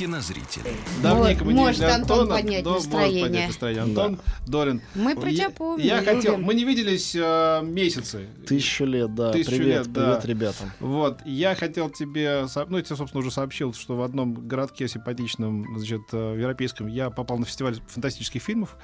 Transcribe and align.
кинозрителя. 0.00 0.72
Давненько 1.02 1.44
мы 1.44 1.52
не 1.52 1.58
может 1.60 1.80
видели 1.80 1.92
Антон 1.92 2.20
Антона. 2.20 2.36
поднять 2.40 2.64
Да, 2.64 2.70
может 2.70 2.86
настроение. 2.86 3.22
поднять 3.24 3.46
настроение. 3.48 3.82
Антон 3.82 4.20
Долин. 4.46 4.80
Мы 4.94 5.14
про 5.14 5.28
Я- 5.28 5.36
тебя 5.36 5.50
помним, 5.50 5.86
Я 5.86 6.02
хотел... 6.02 6.38
Мы 6.38 6.54
не 6.54 6.64
виделись 6.64 7.14
э, 7.14 7.60
месяцы. 7.62 8.26
Тысячу 8.46 8.86
лет, 8.86 9.14
да. 9.14 9.30
Тысячу 9.32 9.50
привет, 9.50 9.86
лет, 9.86 9.92
да. 9.92 10.00
привет 10.02 10.24
ребятам. 10.24 10.70
Вот, 10.80 11.18
я 11.26 11.54
хотел 11.54 11.90
тебе, 11.90 12.46
ну, 12.68 12.78
я 12.78 12.82
тебе, 12.82 12.96
собственно, 12.96 13.20
уже 13.20 13.30
сообщил, 13.30 13.74
что 13.74 13.94
в 13.96 14.00
одном 14.02 14.32
городке 14.48 14.88
симпатичном, 14.88 15.66
значит, 15.76 16.00
э, 16.12 16.36
европейском, 16.38 16.86
я 16.86 17.10
попал 17.10 17.36
на 17.36 17.44
фестиваль 17.44 17.78
фантастических 17.86 18.42
фильмов 18.42 18.78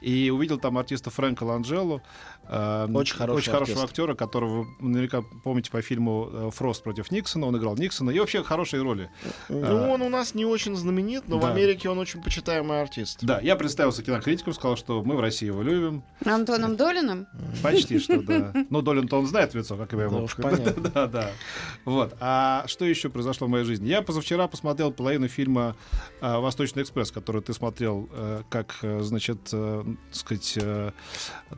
и 0.00 0.30
увидел 0.30 0.58
там 0.58 0.78
артиста 0.78 1.10
Фрэнка 1.10 1.42
Ланджело, 1.44 2.00
э, 2.48 2.88
Очень 2.94 3.16
хороший 3.16 3.36
очень 3.38 3.52
хорошего 3.52 3.80
артист. 3.82 3.90
актера, 3.90 4.14
которого 4.14 4.62
вы 4.80 4.88
наверняка 4.88 5.20
помните 5.44 5.70
по 5.70 5.82
фильму 5.82 6.30
э, 6.32 6.50
«Фрост 6.54 6.82
против 6.82 7.10
Никсона», 7.10 7.46
он 7.46 7.58
играл 7.58 7.76
Никсона, 7.76 8.08
и 8.08 8.18
вообще 8.18 8.42
хорошие 8.42 8.82
роли. 8.82 9.10
Ну, 9.50 9.90
он 9.92 10.00
у 10.00 10.08
нас 10.08 10.34
не 10.34 10.46
очень 10.46 10.61
знаменит, 10.70 11.28
но 11.28 11.38
в 11.38 11.42
Да. 11.42 11.50
Америке 11.52 11.88
он 11.88 11.98
очень 11.98 12.22
почитаемый 12.22 12.80
артист. 12.80 13.18
Да, 13.22 13.40
я 13.40 13.56
представился 13.56 14.02
кинокритиком, 14.02 14.52
сказал, 14.52 14.76
что 14.76 15.02
мы 15.02 15.16
в 15.16 15.20
России 15.20 15.46
его 15.46 15.62
любим. 15.62 16.02
Антоном 16.24 16.76
Долиным? 16.76 17.26
Почти 17.62 17.98
что, 17.98 18.22
да. 18.22 18.52
Ну, 18.70 18.82
Долин-то 18.82 19.18
он 19.18 19.26
знает 19.26 19.52
в 19.52 19.56
лицо, 19.56 19.76
как 19.76 19.92
и 19.92 19.96
я 19.96 20.08
Да 20.08 20.16
его. 20.16 20.28
Да, 20.94 21.06
да. 21.06 21.30
Вот. 21.84 22.14
А 22.20 22.64
что 22.66 22.84
еще 22.84 23.08
произошло 23.08 23.46
в 23.46 23.50
моей 23.50 23.64
жизни? 23.64 23.88
Я 23.88 24.02
позавчера 24.02 24.46
посмотрел 24.48 24.92
половину 24.92 25.28
фильма 25.28 25.76
а, 26.20 26.40
«Восточный 26.40 26.82
экспресс», 26.82 27.10
который 27.10 27.42
ты 27.42 27.52
смотрел 27.54 28.08
э, 28.12 28.42
как, 28.48 28.76
э, 28.82 29.00
значит, 29.02 29.38
э, 29.52 29.84
так 30.10 30.16
сказать, 30.16 30.58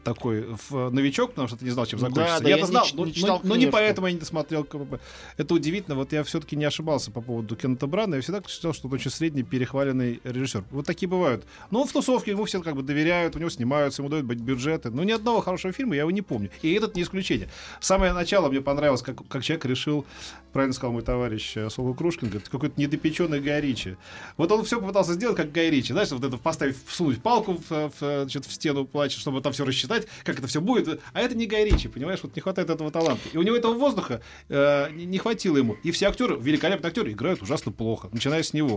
такой 0.05 0.47
в- 0.69 0.91
новичок, 0.91 1.31
потому 1.31 1.48
что 1.48 1.56
ты 1.56 1.65
не 1.65 1.71
знал, 1.71 1.87
чем 1.87 1.98
Да, 2.00 2.09
закончится. 2.09 2.43
да, 2.43 2.48
Я-то 2.48 2.61
я 2.61 2.65
не 2.67 2.71
знал, 2.71 2.87
но, 2.95 3.06
не 3.06 3.12
читал 3.12 3.41
но- 3.43 3.48
но 3.50 3.55
не 3.55 3.62
книжку. 3.62 3.73
поэтому 3.73 4.06
я 4.06 4.12
не 4.12 4.19
досмотрел. 4.19 4.65
КПП. 4.65 5.00
Это 5.37 5.55
удивительно. 5.55 5.95
Вот 5.97 6.12
я 6.12 6.25
все-таки 6.25 6.56
не 6.56 6.65
ошибался 6.65 7.11
по 7.11 7.21
поводу 7.21 7.56
Кеннета 7.56 7.87
Брана. 7.87 8.17
Я 8.17 8.21
всегда 8.21 8.43
считал, 8.47 8.73
что 8.73 8.89
очень 8.95 9.11
средний, 9.11 9.42
перехваленный 9.42 10.20
режиссер. 10.25 10.64
Вот 10.70 10.87
такие 10.87 11.09
бывают. 11.09 11.45
Но 11.70 11.84
в 11.84 11.92
тусовке 11.92 12.33
ему 12.33 12.45
все 12.45 12.61
как 12.62 12.75
бы 12.75 12.83
доверяют, 12.83 13.37
у 13.37 13.39
него 13.39 13.50
снимаются, 13.50 14.03
ему 14.03 14.09
дают 14.09 14.27
бюджеты. 14.27 14.91
Но 14.91 15.05
ни 15.05 15.12
одного 15.12 15.41
хорошего 15.41 15.73
фильма 15.73 15.95
я 15.95 16.03
его 16.03 16.11
не 16.11 16.23
помню. 16.23 16.50
И 16.62 16.73
этот 16.73 16.97
не 16.97 17.03
исключение. 17.03 17.48
Самое 17.81 18.12
начало 18.12 18.48
мне 18.48 18.61
понравилось, 18.61 19.03
как, 19.03 19.27
как 19.28 19.42
человек 19.42 19.65
решил, 19.67 20.05
правильно 20.53 20.72
сказал 20.72 20.92
мой 20.92 21.03
товарищ 21.03 21.56
э, 21.56 21.69
Соло 21.69 21.95
Крушкин, 21.95 22.28
говорит, 22.28 22.48
какой-то 22.48 22.81
недопеченный 22.81 23.41
Гай 23.41 23.61
Ричи. 23.61 23.97
Вот 24.37 24.50
он 24.53 24.65
все 24.65 24.81
попытался 24.81 25.15
сделать, 25.15 25.37
как 25.37 25.53
Гай 25.53 25.70
Ричи. 25.70 25.92
Знаешь, 25.92 26.11
вот 26.11 26.25
это 26.25 26.37
поставить, 26.39 26.77
всунуть 26.87 27.22
палку 27.22 27.61
в, 27.69 27.70
в, 27.70 27.98
значит, 28.00 28.47
в 28.47 28.53
стену 28.53 28.84
плача, 28.84 29.19
чтобы 29.19 29.41
там 29.41 29.53
все 29.53 29.65
рассчитать, 29.65 30.06
как 30.22 30.39
это 30.39 30.47
все 30.47 30.61
будет. 30.61 31.00
А 31.12 31.20
это 31.20 31.34
не 31.34 31.47
Гай 31.47 31.65
Ричи, 31.65 31.89
понимаешь? 31.89 32.20
Вот 32.22 32.34
не 32.37 32.42
хватает 32.42 32.70
этого 32.70 32.91
таланта. 32.91 33.28
И 33.33 33.37
у 33.37 33.42
него 33.42 33.56
этого 33.56 33.75
воздуха 33.75 34.22
э, 34.48 34.91
не 34.92 35.19
хватило 35.19 35.56
ему. 35.56 35.77
И 35.83 35.91
все 35.91 36.06
актеры, 36.06 36.37
великолепные 36.41 36.89
актеры, 36.89 37.12
играют 37.12 37.42
ужасно 37.42 37.72
плохо, 37.72 38.09
начиная 38.12 38.42
с 38.42 38.53
него. 38.53 38.73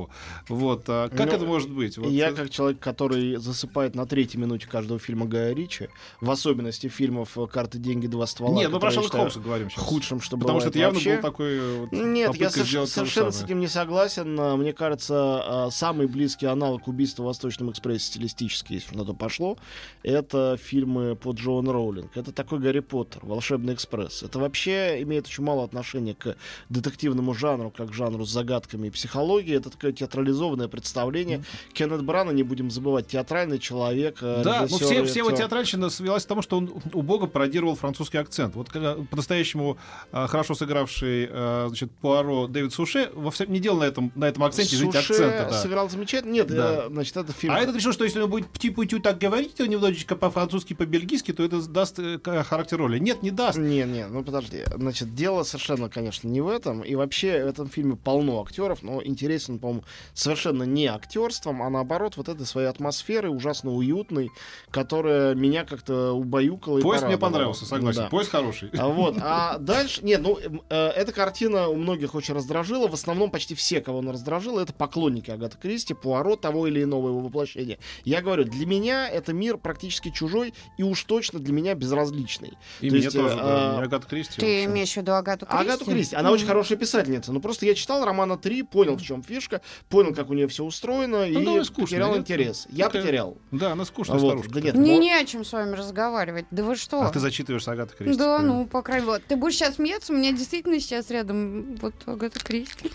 Вот. 0.50 0.84
а 0.88 1.10
как 1.10 1.28
Ну, 1.28 1.34
это 1.36 1.46
может 1.46 1.70
быть? 1.72 1.98
Вот, 1.98 2.10
Я 2.10 2.30
э, 2.30 2.34
как 2.34 2.50
человек, 2.50 2.80
который 2.80 3.36
засыпает 3.38 3.96
на 3.96 4.06
третьей 4.06 4.40
минуте 4.40 4.68
каждого 4.68 5.00
фильма 5.00 5.26
Гая 5.26 5.54
Ричи, 5.54 5.90
в 6.22 6.30
особенности 6.30 6.88
фильмов 6.88 7.38
э, 7.38 7.48
«Карты, 7.48 7.78
деньги, 7.80 8.08
два 8.08 8.28
ствола», 8.28 8.56
Нет, 8.56 8.72
мы 8.72 8.80
про 8.80 8.92
Шерлока 8.92 9.18
Холмса 9.18 9.40
говорим 9.40 9.70
сейчас. 9.70 9.84
худшим, 9.84 10.22
что 10.22 10.38
Потому 10.38 10.60
что 10.60 10.70
это 10.70 10.80
явно 10.80 10.96
вообще. 10.96 11.16
был 11.16 11.22
такой 11.22 11.58
э, 11.58 11.80
вот, 11.80 11.92
Нет, 11.92 12.36
я 12.36 12.50
совершенно 12.50 13.32
с 13.32 13.44
этим 13.44 13.60
не 13.60 13.68
согласен. 13.68 14.38
А, 14.40 14.56
Мне 14.56 14.74
кажется, 14.74 15.70
самый 15.72 16.08
близкий 16.08 16.46
аналог 16.46 16.88
убийства 16.88 17.24
в 17.24 17.26
Восточном 17.26 17.72
экспрессе 17.72 18.06
стилистически, 18.06 18.74
если 18.74 18.96
на 18.96 19.06
то 19.06 19.14
пошло, 19.14 19.58
это 20.04 20.58
фильмы 20.62 21.16
по 21.16 21.32
Джоан 21.32 21.70
Роулинг. 21.70 22.16
Это 22.16 22.32
такой 22.32 22.60
Гарри 22.60 22.80
Поттер, 22.80 23.26
Волшебный 23.26 23.74
экспресс. 23.74 24.24
Это 24.24 24.40
вообще 24.40 25.02
имеет 25.02 25.26
очень 25.28 25.44
мало 25.44 25.64
отношения 25.64 26.14
к 26.16 26.36
детективному 26.70 27.34
жанру, 27.34 27.72
как 27.76 27.90
к 27.90 27.94
жанру 27.94 28.26
с 28.26 28.32
загадками 28.32 28.88
и 28.88 28.90
психологией. 28.90 29.58
Это 29.58 29.70
такое 29.88 29.94
театрализованное 29.94 30.68
представление. 30.68 31.44
Кеннет 31.74 32.04
Брана, 32.04 32.32
не 32.32 32.44
будем 32.44 32.70
забывать, 32.72 33.08
театральный 33.08 33.60
человек. 33.60 34.18
э, 34.22 34.42
Да, 34.44 34.64
режиссер 34.64 34.86
все, 34.86 35.04
все 35.06 35.20
его 35.20 35.32
театральщина 35.32 35.90
свелась 35.90 36.26
к 36.26 36.28
тому, 36.28 36.42
что 36.42 36.58
он 36.58 36.72
убого 36.94 37.28
пародировал 37.28 37.76
французский 37.76 38.18
акцент. 38.18 38.56
Вот 38.56 38.70
когда 38.70 38.96
по-настоящему 38.96 39.78
а, 40.12 40.28
хорошо 40.28 40.56
сыгравший 40.56 41.28
а, 41.30 41.68
значит, 41.68 41.92
Пуаро 42.02 42.48
Дэвид 42.48 42.74
Суше 42.74 43.10
во 43.14 43.32
всем 43.32 43.52
не 43.52 43.60
делал 43.60 43.80
на 43.80 43.84
этом, 43.84 44.12
на 44.16 44.26
этом 44.26 44.44
акценте, 44.44 44.76
Суше 44.76 44.98
акцента. 44.98 45.48
да. 45.50 45.62
сыграл 45.62 45.90
замечательно. 45.90 46.32
Нет, 46.32 46.48
Да. 46.48 46.86
э, 46.86 46.90
значит, 46.90 47.16
это 47.18 47.32
фильм. 47.34 47.54
А 47.54 47.60
этот 47.60 47.76
решил, 47.76 47.94
что 47.94 48.04
если 48.04 48.20
он 48.22 48.30
будет 48.30 48.48
птю-путю 48.50 49.00
так 49.00 49.18
говорить, 49.20 49.58
немножечко 49.60 50.16
по-французски, 50.16 50.74
по-бельгийски, 50.74 51.32
то 51.34 51.44
это 51.44 51.66
даст 51.68 52.00
э, 52.00 52.20
характер 52.44 52.78
роли. 52.78 53.00
Нет, 53.00 53.24
не 53.24 53.32
даст. 53.32 53.58
Не, 53.58 53.84
не, 53.84 54.08
ну 54.08 54.24
подожди. 54.24 54.64
Значит, 54.76 55.16
дело 55.16 55.44
совершенно, 55.44 55.90
конечно, 55.90 56.28
не 56.28 56.42
в 56.42 56.48
этом. 56.48 56.82
И 56.82 56.96
вообще 56.96 57.44
в 57.44 57.48
этом 57.48 57.70
фильме 57.70 57.96
полно 57.96 58.42
актеров, 58.42 58.84
но 58.84 59.04
интересен, 59.04 59.60
он, 59.62 59.77
совершенно 60.14 60.64
не 60.64 60.88
актерством, 60.88 61.62
а 61.62 61.70
наоборот, 61.70 62.18
вот 62.18 62.30
этой 62.30 62.46
своей 62.46 62.68
атмосферой, 62.68 63.36
ужасно 63.36 63.72
уютной, 63.72 64.30
которая 64.72 65.36
меня 65.36 65.64
как-то 65.66 66.14
убаюкала 66.14 66.80
и 66.80 66.82
Поезд 66.82 67.06
мне 67.06 67.18
понравился, 67.18 67.66
согласен. 67.66 68.04
Да. 68.04 68.10
Поезд 68.10 68.32
хороший. 68.32 68.70
А 68.78 68.88
вот, 68.88 69.16
а 69.20 69.58
дальше, 69.58 70.02
нет, 70.04 70.22
ну, 70.22 70.38
э, 70.70 70.88
эта 70.90 71.12
картина 71.12 71.68
у 71.68 71.76
многих 71.76 72.16
очень 72.16 72.34
раздражила. 72.34 72.88
В 72.88 72.94
основном 72.94 73.32
почти 73.32 73.56
все, 73.56 73.82
кого 73.82 74.00
она 74.00 74.12
раздражила, 74.12 74.60
это 74.60 74.74
поклонники 74.74 75.32
Агаты 75.32 75.58
Кристи, 75.58 75.94
Пуаро, 75.94 76.36
того 76.36 76.68
или 76.68 76.84
иного 76.84 77.10
его 77.10 77.20
воплощения. 77.20 77.78
Я 78.04 78.22
говорю, 78.22 78.46
для 78.46 78.66
меня 78.66 79.10
это 79.10 79.34
мир 79.34 79.58
практически 79.58 80.10
чужой 80.10 80.54
и 80.78 80.84
уж 80.84 81.04
точно 81.04 81.40
для 81.40 81.54
меня 81.54 81.76
безразличный. 81.76 82.58
И 82.82 82.90
то 82.90 82.96
мне 82.96 83.04
есть, 83.04 83.16
тоже, 83.16 83.36
э, 83.36 83.38
да. 83.38 83.78
а, 83.78 83.82
Агата 83.82 84.08
Кристи. 84.08 84.40
Ты 84.40 84.46
вообще. 84.46 84.66
имеешь 84.66 84.94
в 84.94 84.98
виду 84.98 85.14
Агату 85.14 85.46
Кристи? 85.46 85.62
Агату 85.64 85.86
Кристи. 85.86 86.16
Она 86.16 86.32
очень 86.32 86.46
хорошая 86.46 86.78
писательница. 86.78 87.32
Ну, 87.32 87.40
просто 87.40 87.66
я 87.66 87.76
читал 87.76 88.06
романа 88.06 88.38
3, 88.38 88.64
понял, 88.64 88.96
в 88.96 89.02
чем 89.02 89.24
фишка, 89.24 89.62
понял, 89.90 90.14
как 90.14 90.30
у 90.30 90.34
нее 90.34 90.48
все 90.48 90.64
устроено, 90.64 91.20
Ну, 91.20 91.26
и 91.26 91.34
довольно 91.46 91.64
скучно, 91.64 91.84
потерял 91.86 92.10
нет? 92.12 92.20
интерес. 92.20 92.68
Я 92.70 92.86
Такая- 92.86 93.02
потерял. 93.04 93.38
Да, 93.52 93.72
она 93.72 93.86
скучная 93.86 94.18
Вот, 94.18 94.28
старушка. 94.30 94.54
да 94.54 94.62
нет, 94.62 94.76
Мне 94.76 94.94
мо- 94.96 95.00
не 95.02 95.14
о 95.14 95.26
чем 95.26 95.44
с 95.46 95.52
вами 95.54 95.76
разговаривать. 95.76 96.46
Да 96.52 96.64
вы 96.64 96.76
что? 96.76 97.02
А 97.02 97.10
ты 97.10 97.20
зачитываешь 97.20 97.68
Агата 97.68 97.96
Кристи. 97.96 98.18
Да, 98.18 98.40
ну, 98.40 98.66
по 98.66 98.82
крайней 98.82 99.06
мере. 99.08 99.22
Ты 99.28 99.36
будешь 99.36 99.56
сейчас 99.56 99.76
смеяться, 99.76 100.14
у 100.14 100.16
меня 100.16 100.32
действительно 100.32 100.80
сейчас 100.80 101.10
рядом 101.10 101.76
вот 101.82 101.94
Агата 102.06 102.40
Кристи. 102.40 102.92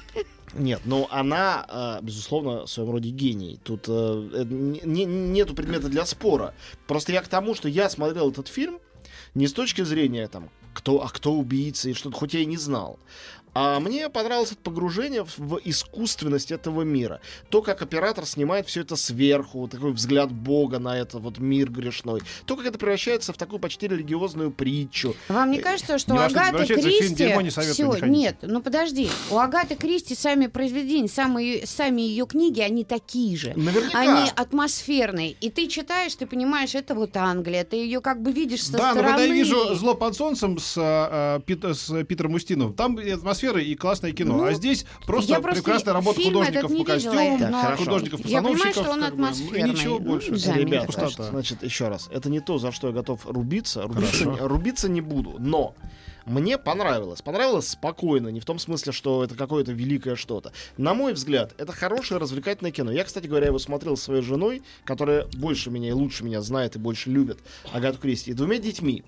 Нет, 0.55 0.83
ну 0.85 1.07
она, 1.11 1.99
э, 2.01 2.05
безусловно, 2.05 2.67
в 2.67 2.71
своем 2.71 2.91
роде 2.91 3.09
гений. 3.09 3.59
Тут 3.65 3.87
э, 3.89 3.93
э, 4.35 4.45
не- 4.45 4.81
не- 4.85 5.05
нету 5.07 5.55
предмета 5.55 5.89
для 5.89 6.05
спора. 6.05 6.55
Просто 6.87 7.13
я 7.13 7.23
к 7.23 7.29
тому, 7.29 7.55
что 7.55 7.69
я 7.69 7.89
смотрел 7.89 8.31
этот 8.31 8.49
фильм 8.49 8.79
не 9.35 9.47
с 9.47 9.55
точки 9.55 9.81
зрения 9.83 10.29
там, 10.29 10.51
кто, 10.75 11.03
а 11.03 11.09
кто 11.09 11.33
убийца 11.33 11.89
и 11.89 11.95
что-то, 11.95 12.17
хоть 12.19 12.35
я 12.35 12.41
и 12.41 12.45
не 12.47 12.59
знал. 12.59 12.99
А 13.55 13.81
мне 13.81 14.09
понравилось 14.09 14.53
это 14.53 14.61
погружение 14.63 15.25
в, 15.37 15.59
искусственность 15.65 16.51
этого 16.51 16.83
мира. 16.83 17.21
То, 17.51 17.61
как 17.63 17.83
оператор 17.83 18.25
снимает 18.25 18.67
все 18.67 18.81
это 18.81 18.97
сверху, 18.97 19.61
вот 19.61 19.71
такой 19.71 19.93
взгляд 19.93 20.33
Бога 20.33 20.79
на 20.79 20.97
это 20.97 21.19
вот 21.19 21.39
мир 21.39 21.71
грешной. 21.71 22.23
То, 22.47 22.57
как 22.57 22.67
это 22.67 22.79
превращается 22.79 23.33
в 23.33 23.37
такую 23.37 23.61
почти 23.61 23.89
религиозную 23.89 24.51
причу. 24.51 25.15
Вам 25.29 25.51
не 25.51 25.59
кажется, 25.59 25.99
что 25.99 26.15
Ни 26.15 26.19
у 26.19 26.21
не 26.21 26.27
Агаты 26.27 26.65
фильм 26.65 26.81
Кристи... 26.81 27.25
Не 27.25 27.43
не 27.45 27.51
ходить. 28.01 28.05
нет, 28.17 28.37
ну 28.43 28.63
подожди. 28.63 29.09
У 29.31 29.37
Агаты 29.39 29.75
Кристи 29.75 30.15
сами 30.15 30.47
произведения, 30.47 31.09
самые, 31.09 31.67
сами 31.67 32.01
ее 32.03 32.27
книги, 32.27 32.61
они 32.61 32.85
такие 32.85 33.37
же. 33.37 33.53
Наверняка. 33.55 33.99
Они 34.01 34.31
атмосферные. 34.35 35.33
И 35.41 35.51
ты 35.51 35.69
читаешь, 35.69 36.15
ты 36.15 36.27
понимаешь, 36.27 36.75
это 36.75 36.95
вот 36.95 37.17
Англия. 37.17 37.65
Ты 37.65 37.77
ее 37.77 38.01
как 38.01 38.23
бы 38.23 38.33
видишь 38.33 38.65
со 38.65 38.73
Да, 38.73 38.79
но 38.79 38.93
стороны. 38.93 39.09
когда 39.09 39.25
я 39.25 39.33
вижу 39.33 39.75
«Зло 39.75 39.95
под 39.95 40.17
солнцем» 40.17 40.59
с, 40.59 40.75
а, 40.79 41.41
Пит- 41.41 41.65
с 41.65 42.05
Питером 42.05 42.35
Устиновым, 42.35 42.75
там 42.75 42.99
и 42.99 43.15
атмосфера, 43.43 43.61
и 43.63 43.75
классное 43.75 44.13
кино. 44.13 44.37
Ну, 44.37 44.45
а 44.45 44.53
здесь 44.55 44.85
просто 45.07 45.41
прекрасная 45.41 45.95
работа 45.95 46.21
художников 46.23 46.77
по 46.77 46.85
костюмам, 46.85 47.77
художников 47.77 48.21
Я 48.25 48.43
понимаю, 48.43 48.75
постановщиков. 48.75 48.85
что 48.85 48.93
он 48.93 49.01
ну, 49.01 49.05
и 49.05 49.09
атмосферный. 49.09 49.71
ничего 49.71 49.99
Ну, 49.99 50.05
больше. 50.05 50.31
да, 50.31 50.37
кажется. 50.37 50.87
пустота. 50.87 51.31
значит, 51.31 51.63
еще 51.63 51.89
раз, 51.89 52.09
это 52.13 52.31
не 52.31 52.41
то, 52.41 52.59
за 52.59 52.73
что 52.73 52.89
я 52.89 52.93
готов 52.93 53.27
рубиться. 53.27 53.83
Рубиться, 53.83 54.25
рубиться 54.41 54.89
не 54.89 55.01
буду. 55.01 55.37
Но 55.39 55.75
Мне 56.27 56.59
понравилось. 56.59 57.23
Понравилось 57.23 57.69
спокойно, 57.69 58.29
не 58.29 58.41
в 58.41 58.45
том 58.45 58.59
смысле, 58.59 58.93
что 58.93 59.25
это 59.25 59.35
какое-то 59.35 59.73
великое 59.73 60.17
что-то. 60.17 60.53
На 60.77 60.95
мой 60.95 61.13
взгляд, 61.13 61.55
это 61.59 61.73
хорошее 61.73 62.21
развлекательное 62.21 62.73
кино. 62.73 62.93
Я, 62.93 63.05
кстати 63.05 63.27
говоря, 63.27 63.47
его 63.47 63.59
смотрел 63.59 63.97
со 63.97 64.05
своей 64.05 64.23
женой, 64.23 64.63
которая 64.85 65.27
больше 65.37 65.71
меня 65.71 65.89
и 65.89 65.93
лучше 65.93 66.25
меня 66.25 66.41
знает 66.41 66.77
и 66.77 66.79
больше 66.79 67.11
любит 67.11 67.39
Агату 67.73 67.99
Кристи, 67.99 68.31
и 68.31 68.35
двумя 68.35 68.59
детьми. 68.59 69.05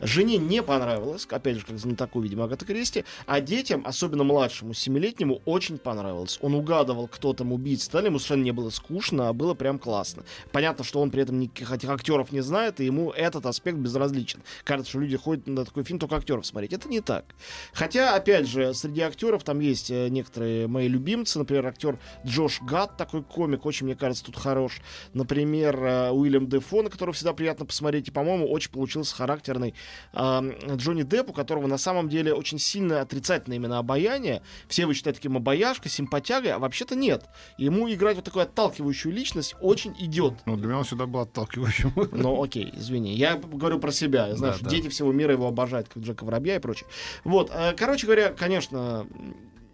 Жене 0.00 0.36
не 0.36 0.62
понравилось, 0.62 1.26
опять 1.30 1.56
же, 1.56 1.64
как 1.64 1.78
знатоку, 1.78 2.20
видимо, 2.20 2.44
Агата 2.44 2.64
Кристи, 2.64 3.04
а 3.26 3.40
детям, 3.40 3.82
особенно 3.86 4.24
младшему, 4.24 4.74
семилетнему, 4.74 5.40
очень 5.44 5.78
понравилось. 5.78 6.38
Он 6.42 6.54
угадывал, 6.54 7.08
кто 7.08 7.32
там 7.32 7.52
убийца, 7.52 7.90
далее 7.90 8.08
ему 8.08 8.18
совершенно 8.18 8.44
не 8.44 8.52
было 8.52 8.70
скучно, 8.70 9.28
а 9.28 9.32
было 9.32 9.54
прям 9.54 9.78
классно. 9.78 10.24
Понятно, 10.52 10.84
что 10.84 11.00
он 11.00 11.10
при 11.10 11.22
этом 11.22 11.40
никаких 11.40 11.88
актеров 11.88 12.32
не 12.32 12.40
знает, 12.40 12.80
и 12.80 12.84
ему 12.84 13.10
этот 13.10 13.46
аспект 13.46 13.78
безразличен. 13.78 14.42
Кажется, 14.64 14.90
что 14.90 15.00
люди 15.00 15.16
ходят 15.16 15.46
на 15.46 15.64
такой 15.64 15.84
фильм 15.84 15.98
только 15.98 16.16
актеров 16.16 16.44
смотреть. 16.56 16.72
Это 16.72 16.88
не 16.88 17.00
так. 17.00 17.26
Хотя, 17.74 18.14
опять 18.14 18.48
же, 18.48 18.72
среди 18.72 19.02
актеров 19.02 19.44
там 19.44 19.60
есть 19.60 19.90
э, 19.90 20.08
некоторые 20.08 20.66
мои 20.68 20.88
любимцы. 20.88 21.38
Например, 21.38 21.66
актер 21.66 21.98
Джош 22.24 22.62
Гатт, 22.62 22.96
такой 22.96 23.22
комик, 23.22 23.66
очень, 23.66 23.84
мне 23.84 23.94
кажется, 23.94 24.24
тут 24.24 24.36
хорош. 24.36 24.80
Например, 25.12 25.76
э, 25.76 26.10
Уильям 26.12 26.48
Дефо, 26.48 26.82
на 26.82 26.88
которого 26.88 27.12
всегда 27.12 27.34
приятно 27.34 27.66
посмотреть. 27.66 28.08
И, 28.08 28.10
по-моему, 28.10 28.50
очень 28.50 28.70
получился 28.70 29.14
характерный 29.14 29.74
Джонни 30.14 31.02
Депп, 31.02 31.30
у 31.30 31.32
которого 31.32 31.66
на 31.66 31.78
самом 31.78 32.08
деле 32.08 32.32
очень 32.32 32.58
сильно 32.58 33.02
отрицательное 33.02 33.56
именно 33.56 33.78
обаяние. 33.78 34.42
Все 34.68 34.82
его 34.82 34.94
считают 34.94 35.16
таким 35.16 35.36
обаяшкой, 35.36 35.90
симпатягой, 35.90 36.52
а 36.52 36.58
вообще-то 36.58 36.96
нет. 36.96 37.24
Ему 37.58 37.92
играть 37.92 38.16
вот 38.16 38.24
такую 38.24 38.44
отталкивающую 38.44 39.12
личность 39.12 39.54
очень 39.60 39.94
идет. 39.98 40.34
Ну, 40.46 40.56
для 40.56 40.66
меня 40.66 40.78
он 40.78 40.84
всегда 40.84 41.06
был 41.06 41.20
отталкивающим. 41.20 41.92
Ну, 42.12 42.42
окей, 42.42 42.72
извини. 42.74 43.14
Я 43.14 43.36
говорю 43.36 43.78
про 43.78 43.92
себя. 43.92 44.34
Знаешь, 44.34 44.60
да. 44.60 44.70
дети 44.70 44.88
всего 44.88 45.12
мира 45.12 45.32
его 45.32 45.46
обожают, 45.46 45.88
как 45.88 46.02
Джека 46.02 46.24
Воробья 46.46 46.56
и 46.56 46.58
прочее. 46.58 46.88
Вот, 47.24 47.50
э, 47.52 47.74
короче 47.76 48.06
говоря, 48.06 48.30
конечно, 48.30 49.06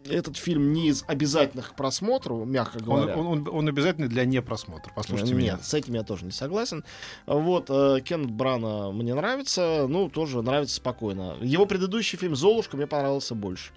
этот 0.05 0.37
фильм 0.37 0.73
не 0.73 0.89
из 0.89 1.05
обязательных 1.07 1.73
к 1.73 1.77
просмотру, 1.77 2.45
мягко 2.45 2.81
говоря. 2.81 3.17
он, 3.17 3.27
он, 3.27 3.49
он 3.51 3.69
обязательный 3.69 4.09
для 4.09 4.25
непросмотра. 4.25 4.93
Послушайте 4.97 5.35
меня. 5.35 5.53
Нет, 5.53 5.65
с 5.65 5.75
этим 5.75 5.95
я 5.95 6.03
тоже 6.03 6.25
не 6.25 6.33
согласен. 6.33 6.85
Вот, 7.27 7.67
э, 7.69 8.01
Кеннет 8.05 8.31
Брана 8.31 8.91
мне 8.91 9.15
нравится, 9.15 9.87
ну, 9.89 10.09
тоже 10.09 10.43
нравится 10.43 10.77
спокойно. 10.77 11.37
Его 11.41 11.67
предыдущий 11.67 12.19
фильм 12.19 12.35
«Золушка» 12.35 12.77
мне 12.77 12.87
понравился 12.87 13.35
больше. 13.35 13.73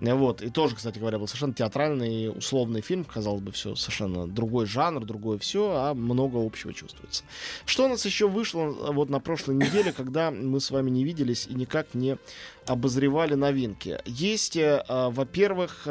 Вот, 0.00 0.42
и 0.42 0.50
тоже, 0.50 0.76
кстати 0.76 0.98
говоря, 0.98 1.18
был 1.18 1.26
совершенно 1.26 1.54
театральный, 1.54 2.28
условный 2.28 2.82
фильм, 2.82 3.04
казалось 3.04 3.40
бы, 3.40 3.52
все 3.52 3.74
совершенно 3.74 4.26
другой 4.26 4.66
жанр, 4.66 5.04
другое 5.04 5.38
все, 5.38 5.72
а 5.74 5.94
много 5.94 6.44
общего 6.44 6.74
чувствуется. 6.74 7.24
Что 7.64 7.86
у 7.86 7.88
нас 7.88 8.04
еще 8.04 8.28
вышло 8.28 8.62
э, 8.62 8.92
вот 8.92 9.08
на 9.08 9.20
прошлой 9.20 9.54
неделе, 9.54 9.92
когда 9.92 10.30
мы 10.30 10.60
с 10.60 10.70
вами 10.70 10.90
не 10.90 11.04
виделись 11.04 11.46
и 11.46 11.54
никак 11.54 11.94
не 11.94 12.18
обозревали 12.66 13.34
новинки? 13.34 13.98
Есть, 14.04 14.56
э, 14.56 14.84
э, 14.86 15.08
во-первых, 15.10 15.88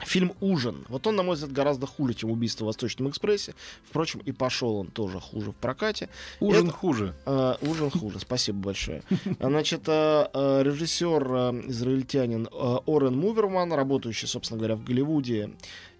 Фильм 0.00 0.32
«Ужин». 0.40 0.84
Вот 0.88 1.06
он, 1.06 1.16
на 1.16 1.22
мой 1.22 1.36
взгляд, 1.36 1.52
гораздо 1.52 1.86
хуже, 1.86 2.14
чем 2.14 2.30
«Убийство 2.30 2.64
в 2.64 2.66
Восточном 2.66 3.08
экспрессе». 3.10 3.54
Впрочем, 3.84 4.20
и 4.24 4.32
пошел 4.32 4.76
он 4.76 4.88
тоже 4.88 5.20
хуже 5.20 5.52
в 5.52 5.54
прокате. 5.56 6.08
Ужин 6.40 6.68
Это- 6.68 6.76
хуже. 6.76 7.14
Э, 7.24 7.54
ужин 7.62 7.90
хуже, 7.90 8.18
спасибо 8.20 8.58
большое. 8.58 9.02
Значит, 9.38 9.82
э, 9.86 10.26
э, 10.32 10.62
режиссер 10.64 11.22
э, 11.34 11.62
израильтянин 11.68 12.48
э, 12.50 12.76
Орен 12.86 13.16
Муверман, 13.16 13.72
работающий, 13.72 14.26
собственно 14.26 14.58
говоря, 14.58 14.74
в 14.76 14.82
Голливуде 14.84 15.52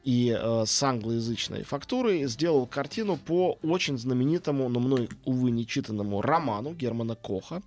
и 0.02 0.36
э, 0.36 0.64
с 0.66 0.82
англоязычной 0.82 1.62
фактурой, 1.62 2.26
сделал 2.26 2.66
картину 2.66 3.16
по 3.16 3.58
очень 3.62 3.98
знаменитому, 3.98 4.68
но 4.68 4.80
мной, 4.80 5.08
увы, 5.24 5.52
нечитанному 5.52 6.22
роману 6.22 6.72
Германа 6.74 7.14
Коха, 7.14 7.62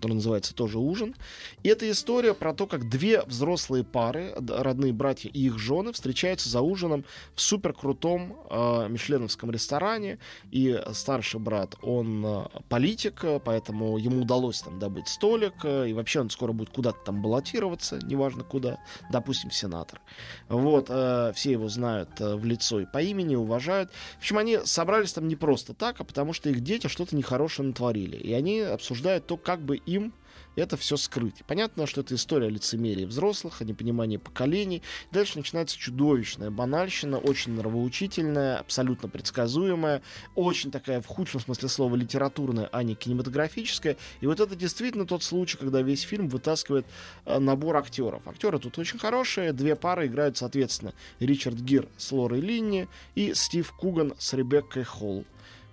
который 0.00 0.14
называется 0.14 0.54
тоже 0.54 0.78
«Ужин». 0.78 1.14
И 1.62 1.68
это 1.68 1.90
история 1.90 2.32
про 2.32 2.54
то, 2.54 2.66
как 2.66 2.88
две 2.88 3.22
взрослые 3.22 3.84
пары, 3.84 4.34
родные 4.48 4.94
братья 4.94 5.28
и 5.28 5.46
их 5.46 5.58
жены, 5.58 5.92
встречаются 5.92 6.48
за 6.48 6.62
ужином 6.62 7.04
в 7.34 7.40
суперкрутом 7.42 8.36
э, 8.48 8.88
мишленовском 8.88 9.50
ресторане. 9.50 10.18
И 10.50 10.80
старший 10.92 11.38
брат, 11.38 11.76
он 11.82 12.24
э, 12.24 12.44
политик, 12.70 13.24
э, 13.24 13.40
поэтому 13.44 13.98
ему 13.98 14.22
удалось 14.22 14.62
там 14.62 14.78
добыть 14.78 15.08
столик. 15.08 15.52
э, 15.64 15.90
И 15.90 15.92
вообще 15.92 16.20
он 16.20 16.30
скоро 16.30 16.52
будет 16.52 16.70
куда-то 16.70 16.98
там 17.04 17.20
баллотироваться, 17.20 17.98
неважно 18.02 18.42
куда, 18.42 18.78
допустим, 19.12 19.50
сенатор. 19.50 20.00
Вот, 20.48 20.86
э, 20.88 21.32
все 21.34 21.52
его 21.52 21.68
знают 21.68 22.08
в 22.18 22.44
лицо 22.44 22.80
и 22.80 22.86
по 22.86 23.02
имени, 23.02 23.34
уважают. 23.34 23.90
В 24.14 24.18
общем, 24.18 24.38
они 24.38 24.58
собрались 24.64 25.12
там 25.12 25.28
не 25.28 25.36
просто 25.36 25.74
так, 25.74 26.00
а 26.00 26.04
потому 26.04 26.32
что 26.32 26.48
их 26.48 26.60
дети 26.60 26.86
что-то 26.86 27.14
нехорошее 27.14 27.68
натворили. 27.68 28.16
И 28.16 28.32
они 28.32 28.60
обсуждают 28.60 29.26
то, 29.26 29.36
как 29.36 29.60
бы 29.60 29.76
им 29.94 30.12
это 30.56 30.76
все 30.76 30.96
скрыть. 30.96 31.44
Понятно, 31.46 31.86
что 31.86 32.00
это 32.00 32.14
история 32.14 32.48
лицемерия 32.48 33.06
взрослых, 33.06 33.60
о 33.60 33.64
непонимании 33.64 34.16
поколений. 34.16 34.82
Дальше 35.12 35.38
начинается 35.38 35.78
чудовищная 35.78 36.50
банальщина, 36.50 37.18
очень 37.18 37.52
нравоучительная, 37.52 38.58
абсолютно 38.58 39.08
предсказуемая, 39.08 40.02
очень 40.34 40.70
такая, 40.70 41.00
в 41.00 41.06
худшем 41.06 41.40
смысле 41.40 41.68
слова, 41.68 41.94
литературная, 41.96 42.68
а 42.72 42.82
не 42.82 42.94
кинематографическая. 42.94 43.96
И 44.20 44.26
вот 44.26 44.40
это 44.40 44.56
действительно 44.56 45.06
тот 45.06 45.22
случай, 45.22 45.56
когда 45.56 45.82
весь 45.82 46.02
фильм 46.02 46.28
вытаскивает 46.28 46.86
э, 47.26 47.38
набор 47.38 47.76
актеров. 47.76 48.26
Актеры 48.26 48.58
тут 48.58 48.78
очень 48.78 48.98
хорошие, 48.98 49.52
две 49.52 49.76
пары 49.76 50.06
играют, 50.06 50.36
соответственно, 50.36 50.94
Ричард 51.20 51.56
Гир 51.56 51.88
с 51.96 52.12
Лорой 52.12 52.40
Линни 52.40 52.88
и 53.14 53.34
Стив 53.34 53.70
Куган 53.72 54.14
с 54.18 54.32
Ребеккой 54.34 54.84
Холл. 54.84 55.24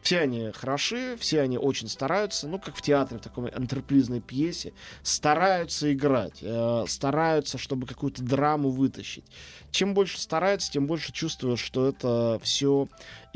Все 0.01 0.19
они 0.19 0.51
хороши, 0.53 1.17
все 1.17 1.41
они 1.41 1.57
очень 1.57 1.89
стараются, 1.89 2.47
ну, 2.47 2.59
как 2.59 2.75
в 2.75 2.81
театре, 2.81 3.19
в 3.19 3.21
такой 3.21 3.49
антрепризной 3.49 4.21
пьесе, 4.21 4.73
стараются 5.03 5.91
играть, 5.94 6.39
э, 6.41 6.85
стараются, 6.88 7.57
чтобы 7.57 7.88
какую-то 7.88 8.23
драму 8.23 8.69
вытащить. 8.69 9.25
Чем 9.71 9.94
больше 9.94 10.19
стараются, 10.19 10.71
тем 10.71 10.88
больше 10.88 11.11
чувствуешь, 11.11 11.59
что 11.59 11.88
это 11.88 12.39
все 12.41 12.88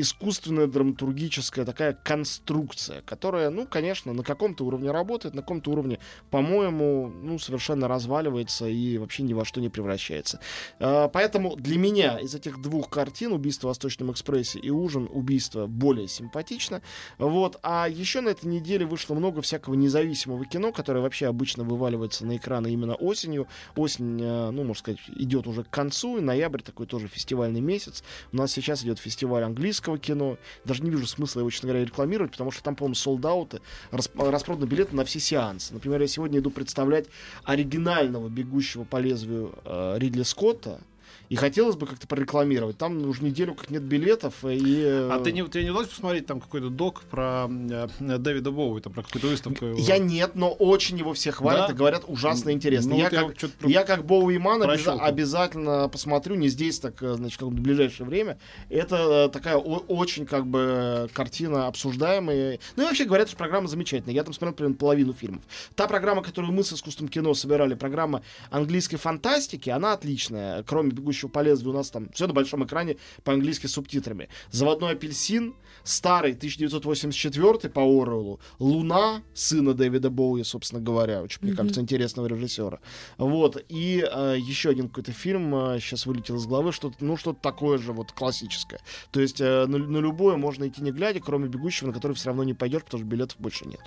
искусственная 0.01 0.67
драматургическая 0.67 1.65
такая 1.65 1.93
конструкция, 1.93 3.01
которая, 3.03 3.49
ну, 3.49 3.65
конечно, 3.67 4.13
на 4.13 4.23
каком-то 4.23 4.65
уровне 4.65 4.91
работает, 4.91 5.35
на 5.35 5.41
каком-то 5.41 5.71
уровне, 5.71 5.99
по-моему, 6.29 7.07
ну, 7.07 7.39
совершенно 7.39 7.87
разваливается 7.87 8.67
и 8.67 8.97
вообще 8.97 9.23
ни 9.23 9.33
во 9.33 9.45
что 9.45 9.61
не 9.61 9.69
превращается. 9.69 10.39
Э, 10.79 11.09
Поэтому 11.11 11.55
для 11.55 11.77
меня 11.77 12.17
из 12.19 12.33
этих 12.35 12.61
двух 12.61 12.89
картин 12.89 13.33
«Убийство 13.33 13.67
в 13.67 13.69
Восточном 13.69 14.11
экспрессе» 14.11 14.59
и 14.59 14.69
«Ужин. 14.69 15.07
Убийство» 15.11 15.67
более 15.67 16.07
симпатично. 16.07 16.81
Вот. 17.17 17.59
А 17.63 17.87
еще 17.87 18.21
на 18.21 18.29
этой 18.29 18.45
неделе 18.45 18.85
вышло 18.85 19.13
много 19.13 19.41
всякого 19.41 19.75
независимого 19.75 20.45
кино, 20.45 20.71
которое 20.71 21.01
вообще 21.01 21.27
обычно 21.27 21.63
вываливается 21.63 22.25
на 22.25 22.37
экраны 22.37 22.67
именно 22.71 22.95
осенью. 22.95 23.47
Осень, 23.75 24.19
э, 24.21 24.51
ну, 24.51 24.63
можно 24.63 24.79
сказать, 24.79 24.99
идет 25.15 25.47
уже 25.47 25.63
к 25.63 25.69
концу, 25.69 26.17
и 26.17 26.21
ноябрь 26.21 26.61
такой 26.61 26.87
тоже 26.87 27.07
фестивальный 27.07 27.61
месяц. 27.61 28.03
У 28.31 28.37
нас 28.37 28.51
сейчас 28.51 28.83
идет 28.83 28.99
фестиваль 28.99 29.43
английского 29.43 29.90
кино. 29.97 30.37
Даже 30.65 30.83
не 30.83 30.89
вижу 30.89 31.07
смысла 31.07 31.41
его, 31.41 31.49
честно 31.49 31.69
говоря, 31.69 31.85
рекламировать, 31.85 32.31
потому 32.31 32.51
что 32.51 32.63
там, 32.63 32.75
по-моему, 32.75 32.95
солдаты, 32.95 33.61
распроданы 33.91 34.65
билеты 34.65 34.95
на 34.95 35.05
все 35.05 35.19
сеансы. 35.19 35.73
Например, 35.73 36.01
я 36.01 36.07
сегодня 36.07 36.39
иду 36.39 36.51
представлять 36.51 37.05
оригинального 37.43 38.29
«Бегущего 38.29 38.83
по 38.83 38.97
лезвию» 38.97 39.53
э, 39.65 39.95
Ридли 39.97 40.23
Скотта, 40.23 40.81
и 41.31 41.35
хотелось 41.37 41.77
бы 41.77 41.87
как-то 41.87 42.07
прорекламировать. 42.07 42.77
Там 42.77 43.07
уже 43.07 43.23
неделю 43.23 43.55
как 43.55 43.69
нет 43.69 43.83
билетов. 43.83 44.43
И, 44.43 44.81
э, 44.83 45.09
А 45.09 45.19
ты 45.23 45.31
не, 45.31 45.47
тебе 45.47 45.63
не 45.63 45.69
удалось 45.69 45.87
посмотреть 45.87 46.25
там 46.25 46.41
какой-то 46.41 46.69
док 46.69 47.03
про 47.09 47.47
э, 47.49 47.87
Дэвида 47.99 48.51
Боуи, 48.51 48.81
там 48.81 48.91
про 48.91 49.01
какую-то 49.03 49.27
выставку? 49.27 49.65
его? 49.65 49.79
Я 49.79 49.97
нет, 49.97 50.31
но 50.35 50.51
очень 50.51 50.97
его 50.97 51.13
все 51.13 51.31
хвалят 51.31 51.67
Да? 51.69 51.73
и 51.73 51.77
говорят 51.77 52.03
ужасно 52.07 52.51
интересно. 52.51 52.91
Ну, 52.91 52.97
я, 52.97 53.03
вот 53.05 53.13
я 53.13 53.21
как, 53.23 53.37
чё-то 53.37 53.53
про- 53.59 53.69
я 53.69 53.83
как 53.85 54.05
Боуиман 54.05 54.61
обяза- 54.61 54.67
прощёлкал. 54.67 55.07
обязательно 55.07 55.87
посмотрю, 55.87 56.35
не 56.35 56.49
здесь, 56.49 56.79
так, 56.79 57.01
э, 57.01 57.13
значит, 57.13 57.37
в 57.37 57.39
какое-то 57.39 57.61
ближайшее 57.61 58.05
время. 58.07 58.37
Это 58.69 59.27
э, 59.27 59.29
такая 59.29 59.55
о- 59.55 59.85
очень, 59.87 60.25
как 60.25 60.45
бы, 60.47 61.09
картина 61.13 61.67
обсуждаемая. 61.67 62.59
Ну 62.75 62.83
и 62.83 62.85
вообще 62.85 63.05
говорят, 63.05 63.29
что 63.29 63.37
программа 63.37 63.69
замечательная. 63.69 64.13
Я 64.15 64.25
там 64.25 64.33
смотрел 64.33 64.53
примерно 64.53 64.75
половину 64.75 65.13
фильмов. 65.13 65.43
Та 65.75 65.87
программа, 65.87 66.23
которую 66.23 66.51
мы 66.51 66.65
с 66.65 66.73
искусством 66.73 67.07
кино 67.07 67.33
собирали, 67.33 67.73
программа 67.75 68.21
английской 68.49 68.97
фантастики, 68.97 69.69
она 69.69 69.93
отличная. 69.93 70.63
Кроме 70.63 70.91
«Бегущего 70.91 71.20
по 71.29 71.41
лезвию» 71.41 71.73
у 71.73 71.77
нас 71.77 71.89
там 71.89 72.09
все 72.13 72.27
на 72.27 72.33
большом 72.33 72.65
экране 72.65 72.97
по-английски 73.23 73.67
с 73.67 73.73
субтитрами. 73.73 74.29
«Заводной 74.51 74.91
апельсин», 74.91 75.55
старый 75.83 76.33
1984 76.33 77.69
по 77.69 77.81
Оруэллу, 77.81 78.39
«Луна» 78.59 79.23
сына 79.33 79.73
Дэвида 79.73 80.09
Боуи, 80.09 80.43
собственно 80.43 80.81
говоря, 80.81 81.21
очень, 81.21 81.39
мне 81.41 81.53
кажется, 81.53 81.81
интересного 81.81 82.27
режиссера. 82.27 82.79
Вот, 83.17 83.63
и 83.69 84.05
э, 84.09 84.35
еще 84.39 84.69
один 84.69 84.89
какой-то 84.89 85.11
фильм 85.11 85.53
э, 85.55 85.79
сейчас 85.79 86.05
вылетел 86.05 86.35
из 86.37 86.45
головы, 86.45 86.71
что-то, 86.71 86.97
ну, 86.99 87.17
что-то 87.17 87.39
такое 87.41 87.77
же 87.77 87.93
вот 87.93 88.11
классическое. 88.11 88.79
То 89.11 89.19
есть 89.19 89.41
э, 89.41 89.65
на, 89.65 89.77
на 89.77 89.97
любое 89.97 90.37
можно 90.37 90.67
идти 90.67 90.81
не 90.81 90.91
глядя, 90.91 91.19
кроме 91.19 91.47
«Бегущего», 91.47 91.87
на 91.87 91.93
который 91.93 92.13
все 92.13 92.27
равно 92.27 92.43
не 92.43 92.53
пойдешь, 92.53 92.83
потому 92.83 93.03
что 93.03 93.09
билетов 93.09 93.39
больше 93.39 93.65
нет. 93.65 93.81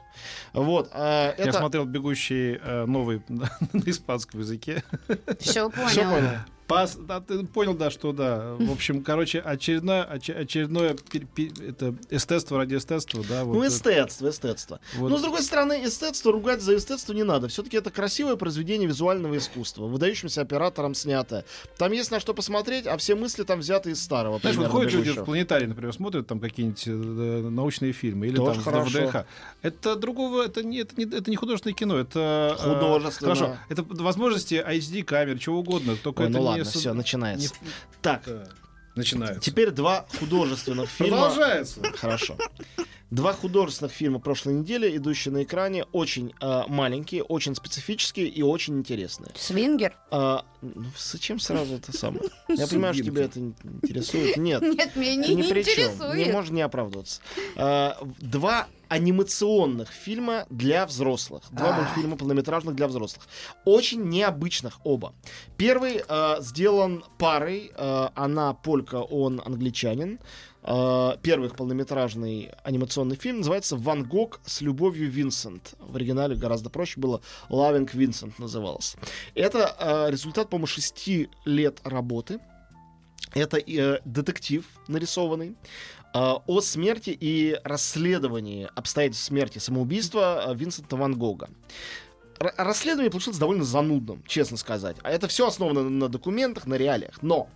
Вот, 0.52 0.90
э, 0.92 1.34
Я 1.38 1.44
это... 1.44 1.52
смотрел 1.52 1.84
«Бегущий» 1.84 2.58
э, 2.62 2.86
новый 2.86 3.22
на 3.28 3.48
испанском 3.86 4.40
языке. 4.40 4.82
Все 5.38 5.70
понял. 5.70 5.88
Все 5.88 6.02
понял. 6.02 6.30
Пас, 6.66 6.96
да, 6.96 7.20
ты 7.20 7.44
понял, 7.44 7.74
да, 7.74 7.90
что 7.90 8.12
да. 8.12 8.54
В 8.58 8.72
общем, 8.72 9.02
короче, 9.02 9.40
очередное, 9.40 10.02
оч- 10.04 10.34
очередное 10.34 10.94
пер- 10.94 11.26
пер- 11.34 11.68
это 11.68 11.94
эстетство 12.10 12.56
ради 12.58 12.76
эстетства, 12.76 13.22
да. 13.28 13.44
вот 13.44 13.54
ну, 13.54 13.66
эстетство, 13.66 14.30
эстетство. 14.30 14.80
Вот. 14.96 15.10
Но, 15.10 15.18
с 15.18 15.22
другой 15.22 15.42
стороны, 15.42 15.84
эстетство 15.84 16.32
ругать 16.32 16.62
за 16.62 16.76
эстетство 16.76 17.12
не 17.12 17.22
надо. 17.22 17.48
Все-таки 17.48 17.76
это 17.76 17.90
красивое 17.90 18.36
произведение 18.36 18.88
визуального 18.88 19.36
искусства, 19.36 19.86
выдающимся 19.86 20.40
оператором 20.40 20.94
снятое. 20.94 21.44
Там 21.76 21.92
есть 21.92 22.10
на 22.10 22.18
что 22.20 22.32
посмотреть, 22.34 22.86
а 22.86 22.96
все 22.96 23.14
мысли 23.14 23.42
там 23.42 23.60
взяты 23.60 23.90
из 23.90 24.02
старого. 24.02 24.38
Знаешь, 24.38 24.56
вот 24.56 24.68
ходят 24.68 24.92
люди 24.92 25.10
в 25.12 25.24
планетарий, 25.24 25.66
например, 25.66 25.92
смотрят 25.92 26.26
там 26.26 26.40
какие-нибудь 26.40 26.84
э, 26.86 26.90
научные 27.50 27.92
фильмы 27.92 28.28
или 28.28 28.36
Тоже 28.36 28.54
там 28.54 28.64
хорошо. 28.64 29.06
ВДХ. 29.06 29.26
Это 29.62 29.96
другого, 29.96 30.42
это 30.44 30.62
не, 30.62 30.78
это 30.78 30.94
не, 30.96 31.04
это 31.04 31.30
не 31.30 31.36
художественное 31.36 31.74
кино, 31.74 31.98
это 31.98 32.56
э, 32.58 32.62
Художественное. 32.62 33.34
хорошо, 33.34 33.56
это 33.68 33.82
возможности 33.82 34.54
HD 34.54 35.02
камер, 35.02 35.38
чего 35.38 35.58
угодно, 35.58 35.96
только 36.02 36.22
Ой, 36.22 36.28
это 36.30 36.38
ну 36.38 36.53
ладно, 36.58 36.70
все, 36.80 36.92
начинается. 36.92 37.54
не- 37.62 37.68
Так, 38.02 38.22
Да. 38.26 38.48
Начинается. 38.96 39.40
теперь 39.40 39.70
два 39.72 40.06
художественных 40.20 40.88
фильма. 40.88 41.16
Продолжается. 41.18 41.80
Хорошо. 41.96 42.36
Два 43.10 43.32
художественных 43.32 43.92
фильма 43.92 44.18
прошлой 44.18 44.54
недели, 44.54 44.96
идущие 44.96 45.32
на 45.32 45.42
экране, 45.44 45.84
очень 45.92 46.32
э, 46.40 46.62
маленькие, 46.68 47.22
очень 47.22 47.54
специфические 47.54 48.26
и 48.26 48.42
очень 48.42 48.78
интересные. 48.78 49.30
Свингер? 49.36 49.96
А, 50.10 50.44
ну, 50.62 50.86
зачем 50.98 51.38
сразу 51.38 51.74
это 51.76 51.96
самое? 51.96 52.24
Я 52.48 52.66
понимаю, 52.66 52.94
что 52.94 53.04
тебя 53.04 53.24
это 53.24 53.38
не 53.40 53.54
интересует. 53.82 54.36
Нет. 54.36 54.62
Нет, 54.62 54.96
меня 54.96 55.14
не, 55.16 55.26
чем. 55.26 55.40
интересует. 55.42 56.14
Не 56.26 56.32
можно 56.32 56.54
не 56.54 56.62
оправдываться. 56.62 57.20
А, 57.56 57.98
два 58.20 58.66
анимационных 58.94 59.88
фильма 59.88 60.46
для 60.50 60.86
взрослых. 60.86 61.42
Два 61.50 61.72
мультфильма 61.72 62.16
полнометражных 62.16 62.76
для 62.76 62.86
взрослых. 62.86 63.26
Очень 63.64 64.08
необычных 64.08 64.80
оба. 64.84 65.14
Первый 65.56 66.00
а, 66.06 66.40
сделан 66.40 67.04
парой. 67.18 67.72
а, 67.74 68.12
она 68.14 68.54
полька, 68.54 69.02
он 69.02 69.42
англичанин. 69.44 70.20
А, 70.62 71.16
Первый 71.22 71.50
полнометражный 71.50 72.52
анимационный 72.62 73.16
фильм 73.16 73.38
называется 73.38 73.76
«Ван 73.76 74.04
Гог 74.04 74.40
с 74.46 74.60
любовью 74.60 75.10
Винсент». 75.10 75.74
В 75.80 75.96
оригинале 75.96 76.36
гораздо 76.36 76.70
проще 76.70 77.00
было 77.00 77.20
«Loving 77.50 77.90
Винсент» 77.92 78.38
назывался. 78.38 78.96
Это 79.34 79.74
а, 79.76 80.08
результат, 80.08 80.50
по-моему, 80.50 80.68
шести 80.68 81.30
лет 81.44 81.80
работы. 81.82 82.38
Это 83.34 83.58
э, 83.58 83.98
детектив 84.04 84.64
нарисованный 84.86 85.50
э, 85.50 86.03
о 86.14 86.60
смерти 86.60 87.16
и 87.18 87.58
расследовании 87.64 88.68
обстоятельств 88.74 89.24
смерти 89.26 89.58
самоубийства 89.58 90.44
э, 90.46 90.54
Винсента 90.54 90.96
Ван 90.96 91.16
Гога. 91.16 91.50
Расследование 92.38 93.10
получилось 93.10 93.38
довольно 93.38 93.64
занудным, 93.64 94.22
честно 94.26 94.56
сказать. 94.56 94.96
А 95.02 95.10
это 95.10 95.28
все 95.28 95.46
основано 95.46 95.88
на 95.88 96.08
документах, 96.08 96.66
на 96.66 96.74
реалиях. 96.74 97.22
Но 97.22 97.48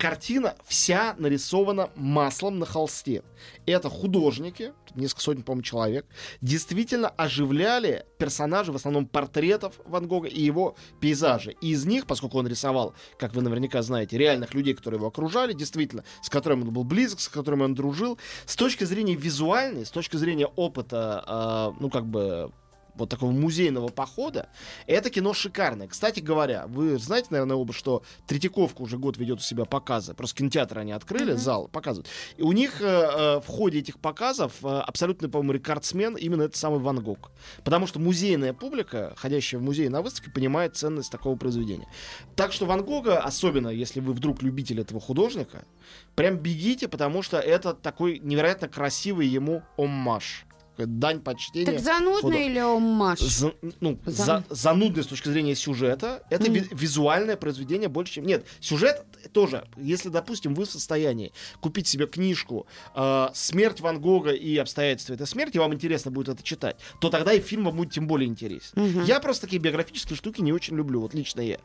картина 0.00 0.54
вся 0.64 1.14
нарисована 1.18 1.90
маслом 1.94 2.58
на 2.58 2.64
холсте. 2.64 3.22
Это 3.66 3.90
художники, 3.90 4.72
несколько 4.94 5.20
сотен, 5.20 5.42
по-моему, 5.42 5.62
человек, 5.62 6.06
действительно 6.40 7.10
оживляли 7.10 8.06
персонажей, 8.18 8.72
в 8.72 8.76
основном 8.76 9.06
портретов 9.06 9.74
Ван 9.84 10.08
Гога 10.08 10.26
и 10.26 10.40
его 10.40 10.74
пейзажи. 11.00 11.54
И 11.60 11.72
из 11.72 11.84
них, 11.84 12.06
поскольку 12.06 12.38
он 12.38 12.46
рисовал, 12.48 12.94
как 13.18 13.34
вы 13.34 13.42
наверняка 13.42 13.82
знаете, 13.82 14.16
реальных 14.16 14.54
людей, 14.54 14.72
которые 14.72 14.98
его 14.98 15.08
окружали, 15.08 15.52
действительно, 15.52 16.02
с 16.22 16.30
которыми 16.30 16.62
он 16.62 16.70
был 16.70 16.84
близок, 16.84 17.20
с 17.20 17.28
которыми 17.28 17.64
он 17.64 17.74
дружил, 17.74 18.18
с 18.46 18.56
точки 18.56 18.84
зрения 18.84 19.14
визуальной, 19.14 19.84
с 19.84 19.90
точки 19.90 20.16
зрения 20.16 20.46
опыта, 20.46 21.22
а, 21.26 21.74
ну, 21.78 21.90
как 21.90 22.06
бы 22.06 22.50
вот 23.00 23.08
такого 23.08 23.30
музейного 23.32 23.88
похода, 23.88 24.48
это 24.86 25.10
кино 25.10 25.34
шикарное. 25.34 25.88
Кстати 25.88 26.20
говоря, 26.20 26.66
вы 26.66 26.98
знаете, 26.98 27.28
наверное, 27.30 27.56
оба, 27.56 27.72
что 27.72 28.02
Третьяковка 28.26 28.82
уже 28.82 28.98
год 28.98 29.16
ведет 29.16 29.38
у 29.38 29.42
себя 29.42 29.64
показы. 29.64 30.14
Просто 30.14 30.36
кинотеатр 30.36 30.78
они 30.78 30.92
открыли, 30.92 31.32
зал 31.32 31.68
показывают. 31.68 32.08
И 32.36 32.42
у 32.42 32.52
них 32.52 32.80
э, 32.80 32.84
э, 32.84 33.40
в 33.40 33.46
ходе 33.46 33.80
этих 33.80 33.98
показов 33.98 34.52
э, 34.62 34.68
абсолютный, 34.68 35.28
по-моему, 35.28 35.52
рекордсмен 35.52 36.14
именно 36.14 36.42
этот 36.42 36.56
самый 36.56 36.80
Ван 36.80 37.00
Гог. 37.00 37.30
Потому 37.64 37.86
что 37.86 37.98
музейная 37.98 38.52
публика, 38.52 39.14
ходящая 39.16 39.60
в 39.60 39.64
музей 39.64 39.88
на 39.88 40.02
выставке, 40.02 40.30
понимает 40.30 40.76
ценность 40.76 41.10
такого 41.10 41.36
произведения. 41.36 41.88
Так 42.36 42.52
что 42.52 42.66
Ван 42.66 42.84
Гога, 42.84 43.18
особенно 43.20 43.68
если 43.68 44.00
вы 44.00 44.12
вдруг 44.12 44.42
любитель 44.42 44.80
этого 44.80 45.00
художника, 45.00 45.64
прям 46.14 46.36
бегите, 46.36 46.88
потому 46.88 47.22
что 47.22 47.38
это 47.38 47.74
такой 47.74 48.18
невероятно 48.18 48.68
красивый 48.68 49.26
ему 49.26 49.62
оммаж. 49.76 50.46
Дань 50.86 51.20
почтения. 51.20 51.72
Так 51.72 51.80
занудно 51.80 52.34
или 52.34 52.58
оммаж? 52.58 53.18
За- 53.20 53.54
ну, 53.80 53.98
За- 54.06 54.24
за- 54.24 54.44
занудный 54.50 55.02
с 55.02 55.06
точки 55.06 55.28
зрения 55.28 55.54
сюжета. 55.54 56.22
Это 56.30 56.50
ви- 56.50 56.68
визуальное 56.72 57.36
произведение 57.36 57.88
больше, 57.88 58.14
чем... 58.14 58.26
Нет, 58.26 58.46
сюжет 58.60 59.04
тоже. 59.32 59.66
Если, 59.76 60.08
допустим, 60.08 60.54
вы 60.54 60.64
в 60.64 60.70
состоянии 60.70 61.32
купить 61.60 61.86
себе 61.88 62.06
книжку 62.06 62.66
э, 62.94 63.28
«Смерть 63.34 63.80
Ван 63.80 64.00
Гога 64.00 64.30
и 64.30 64.56
обстоятельства 64.56 65.14
этой 65.14 65.26
смерти», 65.26 65.58
вам 65.58 65.74
интересно 65.74 66.10
будет 66.10 66.28
это 66.28 66.42
читать, 66.42 66.76
то 67.00 67.10
тогда 67.10 67.32
и 67.32 67.40
фильм 67.40 67.64
вам 67.64 67.76
будет 67.76 67.92
тем 67.92 68.06
более 68.06 68.28
интересен. 68.28 68.72
Мгм. 68.74 69.04
Я 69.04 69.20
просто 69.20 69.42
такие 69.46 69.60
биографические 69.60 70.16
штуки 70.16 70.40
не 70.40 70.52
очень 70.52 70.76
люблю, 70.76 71.00
вот 71.00 71.14
лично 71.14 71.40
я. 71.40 71.58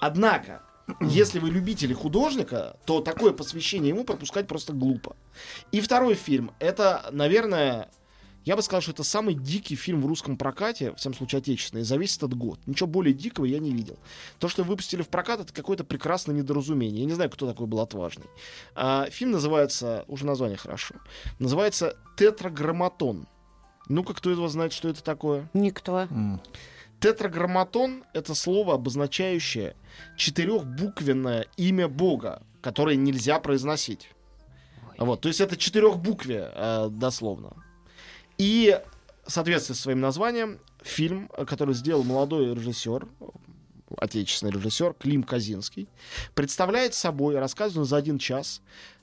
Однако, 0.00 0.62
если 1.00 1.38
вы 1.38 1.50
любители 1.50 1.94
художника, 1.94 2.76
то 2.86 3.00
такое 3.00 3.32
посвящение 3.32 3.90
ему 3.90 4.04
пропускать 4.04 4.46
просто 4.48 4.72
глупо. 4.72 5.16
И 5.70 5.80
второй 5.80 6.14
фильм, 6.14 6.52
это, 6.58 7.08
наверное, 7.12 7.88
я 8.44 8.56
бы 8.56 8.62
сказал, 8.62 8.80
что 8.80 8.92
это 8.92 9.04
самый 9.04 9.34
дикий 9.34 9.76
фильм 9.76 10.00
в 10.02 10.06
русском 10.06 10.36
прокате, 10.36 10.92
в 10.92 10.96
всяком 10.96 11.16
случае 11.16 11.38
отечественный, 11.38 11.84
за 11.84 11.96
весь 11.96 12.16
этот 12.16 12.34
год. 12.34 12.58
Ничего 12.66 12.88
более 12.88 13.14
дикого 13.14 13.44
я 13.44 13.58
не 13.58 13.72
видел. 13.72 13.98
То, 14.38 14.48
что 14.48 14.64
выпустили 14.64 15.02
в 15.02 15.08
прокат, 15.08 15.40
это 15.40 15.52
какое-то 15.52 15.84
прекрасное 15.84 16.34
недоразумение. 16.34 17.00
Я 17.00 17.06
не 17.06 17.12
знаю, 17.12 17.30
кто 17.30 17.46
такой 17.46 17.66
был 17.66 17.80
отважный. 17.80 18.26
А, 18.74 19.08
фильм 19.10 19.32
называется, 19.32 20.04
уже 20.08 20.26
название 20.26 20.56
хорошо, 20.56 20.96
называется 21.38 21.96
«Тетраграмматон». 22.16 23.26
Ну-ка, 23.88 24.14
кто 24.14 24.30
его 24.30 24.48
знает, 24.48 24.72
что 24.72 24.88
это 24.88 25.02
такое? 25.02 25.48
Никто. 25.54 26.00
М. 26.10 26.40
Тетраграмматон— 27.00 28.04
это 28.14 28.34
слово, 28.34 28.74
обозначающее 28.74 29.74
четырехбуквенное 30.16 31.46
имя 31.56 31.88
Бога, 31.88 32.42
которое 32.60 32.94
нельзя 32.94 33.40
произносить. 33.40 34.10
Вот, 34.98 35.20
то 35.20 35.28
есть 35.28 35.40
это 35.40 35.56
четырехбукве, 35.56 36.52
э, 36.54 36.88
дословно. 36.90 37.56
И, 38.38 38.80
в 39.24 39.30
соответствии 39.30 39.74
со 39.74 39.82
своим 39.82 40.00
названием, 40.00 40.58
фильм, 40.82 41.28
который 41.46 41.74
сделал 41.74 42.02
молодой 42.04 42.54
режиссер, 42.54 43.06
отечественный 43.98 44.52
режиссер 44.52 44.94
Клим 44.94 45.22
Казинский, 45.22 45.88
представляет 46.34 46.94
собой, 46.94 47.38
рассказанную 47.38 47.84
за 47.84 47.96
один 47.96 48.18
час, 48.18 48.62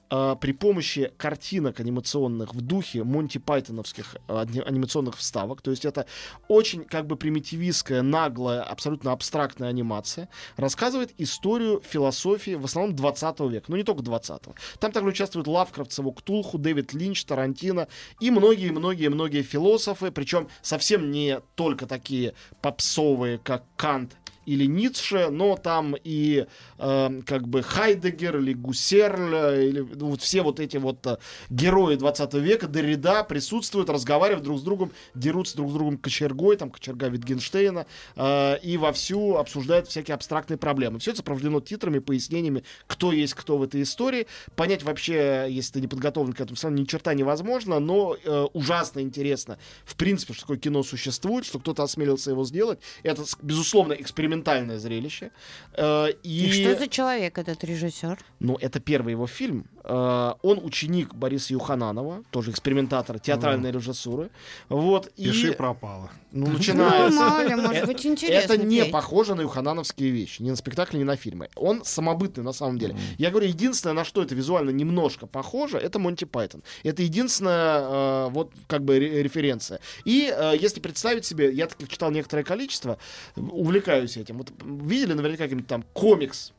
э, 0.09 0.35
при 0.39 0.51
помощи 0.51 1.11
картинок 1.17 1.79
анимационных 1.79 2.53
в 2.53 2.61
духе 2.61 3.03
Монти 3.03 3.37
Пайтоновских 3.37 4.15
ани- 4.27 4.61
анимационных 4.61 5.17
вставок. 5.17 5.61
То 5.61 5.71
есть 5.71 5.85
это 5.85 6.05
очень 6.47 6.83
как 6.83 7.07
бы 7.07 7.15
примитивистская, 7.15 8.01
наглая, 8.01 8.61
абсолютно 8.63 9.11
абстрактная 9.11 9.69
анимация. 9.69 10.29
Рассказывает 10.57 11.13
историю 11.17 11.81
философии 11.87 12.55
в 12.55 12.65
основном 12.65 12.95
20 12.95 13.39
века. 13.41 13.65
Ну 13.67 13.75
не 13.77 13.83
только 13.83 14.01
20 14.03 14.41
Там 14.79 14.91
также 14.91 15.09
участвуют 15.09 15.47
Лавкрафтсову 15.47 16.11
Ктулху, 16.11 16.57
Дэвид 16.57 16.93
Линч, 16.93 17.25
Тарантино 17.25 17.87
и 18.19 18.31
многие-многие-многие 18.31 19.41
философы, 19.43 20.11
причем 20.11 20.47
совсем 20.61 21.11
не 21.11 21.41
только 21.55 21.85
такие 21.85 22.33
попсовые, 22.61 23.37
как 23.37 23.63
Кант 23.75 24.15
или 24.45 24.65
Ницше, 24.65 25.29
но 25.29 25.55
там 25.55 25.95
и 26.03 26.45
э, 26.77 27.21
как 27.25 27.47
бы 27.47 27.61
Хайдегер 27.61 28.37
или 28.37 28.53
Гуссерль, 28.53 29.33
э, 29.33 29.67
или 29.67 29.79
ну, 29.79 30.09
вот 30.09 30.21
все 30.21 30.41
вот 30.41 30.59
эти 30.59 30.77
вот 30.77 31.05
э, 31.05 31.17
герои 31.49 31.95
20 31.95 32.33
века, 32.35 32.67
Derrida 32.67 33.27
присутствуют, 33.27 33.89
разговаривают 33.89 34.43
друг 34.43 34.59
с 34.59 34.61
другом, 34.61 34.91
дерутся 35.13 35.57
друг 35.57 35.71
с 35.71 35.73
другом 35.73 35.97
кочергой, 35.97 36.55
там 36.57 36.71
кочерга 36.71 37.07
Витгенштейна, 37.07 37.85
э, 38.15 38.57
и 38.63 38.77
вовсю 38.77 39.35
обсуждают 39.35 39.87
всякие 39.87 40.15
абстрактные 40.15 40.57
проблемы. 40.57 40.99
Все 40.99 41.11
это 41.11 41.19
сопровождено 41.19 41.59
титрами, 41.59 41.99
пояснениями, 41.99 42.63
кто 42.87 43.11
есть 43.11 43.33
кто 43.33 43.57
в 43.57 43.63
этой 43.63 43.81
истории. 43.81 44.27
Понять 44.55 44.83
вообще, 44.83 45.47
если 45.49 45.73
ты 45.73 45.81
не 45.81 45.87
подготовлен 45.87 46.33
к 46.33 46.41
этому, 46.41 46.57
равно 46.61 46.79
ни 46.79 46.85
черта 46.85 47.13
невозможно, 47.13 47.79
но 47.79 48.15
э, 48.23 48.47
ужасно 48.53 48.99
интересно, 48.99 49.57
в 49.85 49.95
принципе, 49.95 50.33
что 50.33 50.41
такое 50.41 50.57
кино 50.57 50.83
существует, 50.83 51.45
что 51.45 51.59
кто-то 51.59 51.83
осмелился 51.83 52.31
его 52.31 52.45
сделать. 52.45 52.79
Это, 53.03 53.23
безусловно, 53.41 53.93
экспериментальное 54.29 54.77
зрелище. 54.79 55.31
Э, 55.73 56.09
и... 56.23 56.45
И 56.47 56.51
что 56.51 56.75
за 56.75 56.87
человек 56.87 57.37
этот 57.37 57.63
режиссер? 57.63 58.17
Ну, 58.39 58.57
это 58.61 58.79
первый 58.79 59.11
его 59.11 59.27
фильм. 59.27 59.65
Э, 59.83 60.33
он 60.41 60.59
ученик 60.63 61.13
Бориса 61.13 61.53
Юхананова, 61.53 62.23
тоже 62.31 62.51
экспериментатор 62.51 63.19
театральной 63.19 63.71
режиссуры. 63.71 64.29
Вот. 64.69 65.13
Пиши 65.15 65.49
И, 65.51 65.55
пропало. 65.55 66.09
ну, 66.31 66.47
Ну, 66.49 66.53
начинается. 66.53 67.19
мало 67.19 67.41
ли, 67.47 67.55
может 67.67 67.85
быть, 67.85 68.05
интересно. 68.05 68.53
Это 68.53 68.63
не 68.63 68.81
Петь. 68.81 68.91
похоже 68.91 69.35
на 69.35 69.41
юханановские 69.41 70.09
вещи, 70.11 70.41
ни 70.41 70.49
на 70.49 70.55
спектакли, 70.55 70.97
ни 70.97 71.03
на 71.03 71.15
фильмы. 71.15 71.49
Он 71.55 71.83
самобытный 71.83 72.43
на 72.43 72.51
самом 72.53 72.77
деле. 72.79 72.95
Я 73.17 73.29
говорю, 73.31 73.47
единственное, 73.47 73.93
на 73.93 74.03
что 74.05 74.21
это 74.21 74.35
визуально 74.35 74.69
немножко 74.71 75.27
похоже, 75.27 75.77
это 75.77 75.99
Монти 75.99 76.25
Пайтон. 76.25 76.61
Это 76.83 77.01
единственная 77.03 77.81
э, 77.81 78.29
вот 78.29 78.51
как 78.67 78.83
бы 78.83 78.99
ре- 78.99 79.23
референция. 79.23 79.79
И 80.05 80.33
э, 80.35 80.53
если 80.59 80.79
представить 80.79 81.25
себе, 81.25 81.51
я 81.51 81.67
так 81.67 81.77
читал 81.87 82.11
некоторое 82.11 82.43
количество, 82.43 82.97
увлекаюсь 83.35 84.17
этим. 84.17 84.37
Вот 84.37 84.51
видели 84.63 85.13
наверняка 85.13 85.43
какой-нибудь 85.43 85.67
там 85.67 85.83
комикс 85.93 86.53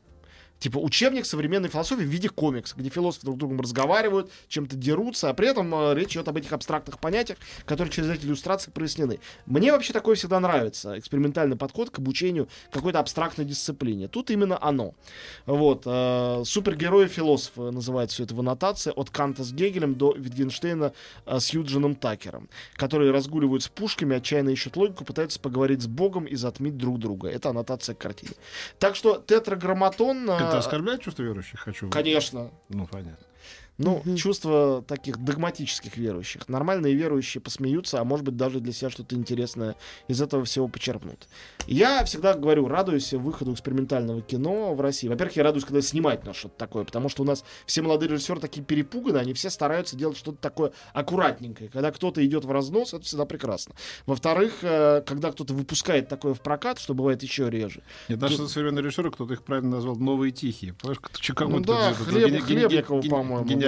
Типа 0.61 0.77
учебник 0.77 1.25
современной 1.25 1.69
философии 1.69 2.03
в 2.03 2.07
виде 2.07 2.29
комикса, 2.29 2.75
где 2.77 2.89
философы 2.89 3.25
друг 3.25 3.37
с 3.37 3.39
другом 3.39 3.59
разговаривают, 3.61 4.31
чем-то 4.47 4.75
дерутся, 4.75 5.31
а 5.31 5.33
при 5.33 5.47
этом 5.47 5.73
э, 5.73 5.95
речь 5.95 6.11
идет 6.11 6.27
об 6.27 6.37
этих 6.37 6.53
абстрактных 6.53 6.99
понятиях, 6.99 7.39
которые 7.65 7.91
через 7.91 8.11
эти 8.11 8.27
иллюстрации 8.27 8.69
прояснены. 8.69 9.19
Мне 9.47 9.71
вообще 9.71 9.91
такое 9.91 10.15
всегда 10.15 10.39
нравится. 10.39 10.99
Экспериментальный 10.99 11.55
подход 11.57 11.89
к 11.89 11.97
обучению 11.97 12.47
какой-то 12.69 12.99
абстрактной 12.99 13.43
дисциплине. 13.43 14.07
Тут 14.07 14.29
именно 14.29 14.61
оно. 14.61 14.93
Вот. 15.47 15.81
Э, 15.87 16.43
Супергерои-философы 16.45 17.71
называют 17.71 18.11
все 18.11 18.25
это 18.25 18.35
в 18.35 18.39
аннотации 18.39 18.93
от 18.95 19.09
Канта 19.09 19.43
с 19.43 19.51
Гегелем 19.51 19.95
до 19.95 20.13
Витгенштейна 20.13 20.93
э, 21.25 21.39
с 21.39 21.49
Юджином 21.49 21.95
Такером, 21.95 22.49
которые 22.75 23.09
разгуливают 23.09 23.63
с 23.63 23.67
пушками, 23.67 24.15
отчаянно 24.15 24.49
ищут 24.49 24.77
логику, 24.77 25.05
пытаются 25.05 25.39
поговорить 25.39 25.81
с 25.81 25.87
Богом 25.87 26.25
и 26.25 26.35
затмить 26.35 26.77
друг 26.77 26.99
друга. 26.99 27.29
Это 27.29 27.49
аннотация 27.49 27.95
к 27.95 27.97
картине. 27.97 28.33
Так 28.77 28.95
что 28.95 29.17
тетраграмматон... 29.25 30.29
э, 30.29 30.50
Это 30.51 30.59
оскорбляет 30.59 31.01
чувство 31.01 31.23
верующих? 31.23 31.59
Хочу. 31.59 31.89
Конечно. 31.89 32.51
Ну, 32.69 32.87
понятно. 32.87 33.25
Ну, 33.77 34.03
чувство 34.15 34.83
таких 34.87 35.17
догматических 35.17 35.97
верующих. 35.97 36.47
Нормальные 36.47 36.93
верующие 36.93 37.41
посмеются, 37.41 37.99
а 37.99 38.03
может 38.03 38.23
быть 38.23 38.35
даже 38.37 38.59
для 38.59 38.73
себя 38.73 38.91
что-то 38.91 39.15
интересное 39.15 39.75
из 40.07 40.21
этого 40.21 40.45
всего 40.45 40.67
почерпнут. 40.67 41.27
Я 41.65 42.03
всегда 42.05 42.35
говорю, 42.35 42.67
радуюсь 42.67 43.11
выходу 43.13 43.53
экспериментального 43.53 44.21
кино 44.21 44.75
в 44.75 44.81
России. 44.81 45.07
Во-первых, 45.07 45.35
я 45.35 45.43
радуюсь, 45.43 45.65
когда 45.65 45.81
снимать 45.81 46.25
на 46.25 46.33
что-то 46.33 46.55
такое, 46.57 46.83
потому 46.83 47.09
что 47.09 47.23
у 47.23 47.25
нас 47.25 47.43
все 47.65 47.81
молодые 47.81 48.09
режиссеры 48.09 48.39
такие 48.39 48.63
перепуганы, 48.63 49.17
они 49.17 49.33
все 49.33 49.49
стараются 49.49 49.95
делать 49.95 50.17
что-то 50.17 50.37
такое 50.37 50.73
аккуратненькое. 50.93 51.69
Когда 51.69 51.91
кто-то 51.91 52.23
идет 52.23 52.45
в 52.45 52.51
разнос, 52.51 52.93
это 52.93 53.03
всегда 53.05 53.25
прекрасно. 53.25 53.73
Во-вторых, 54.05 54.59
э, 54.61 55.01
когда 55.07 55.31
кто-то 55.31 55.55
выпускает 55.55 56.07
такое 56.07 56.35
в 56.35 56.41
прокат, 56.41 56.77
что 56.77 56.93
бывает 56.93 57.23
еще 57.23 57.49
реже. 57.49 57.81
Нет, 58.09 58.19
даже 58.19 58.47
современные 58.47 58.83
режиссеры, 58.83 59.09
кто-то 59.11 59.33
их 59.33 59.41
правильно 59.43 59.71
назвал 59.71 59.95
новые 59.95 60.31
тихие. 60.31 60.73
Понимаешь, 60.73 60.99
Ну 61.59 61.59
да, 61.73 61.93
Хлеб- 61.93 62.29
гени- 62.29 62.37
гени- 62.37 62.41
Хлебникову, 62.41 63.01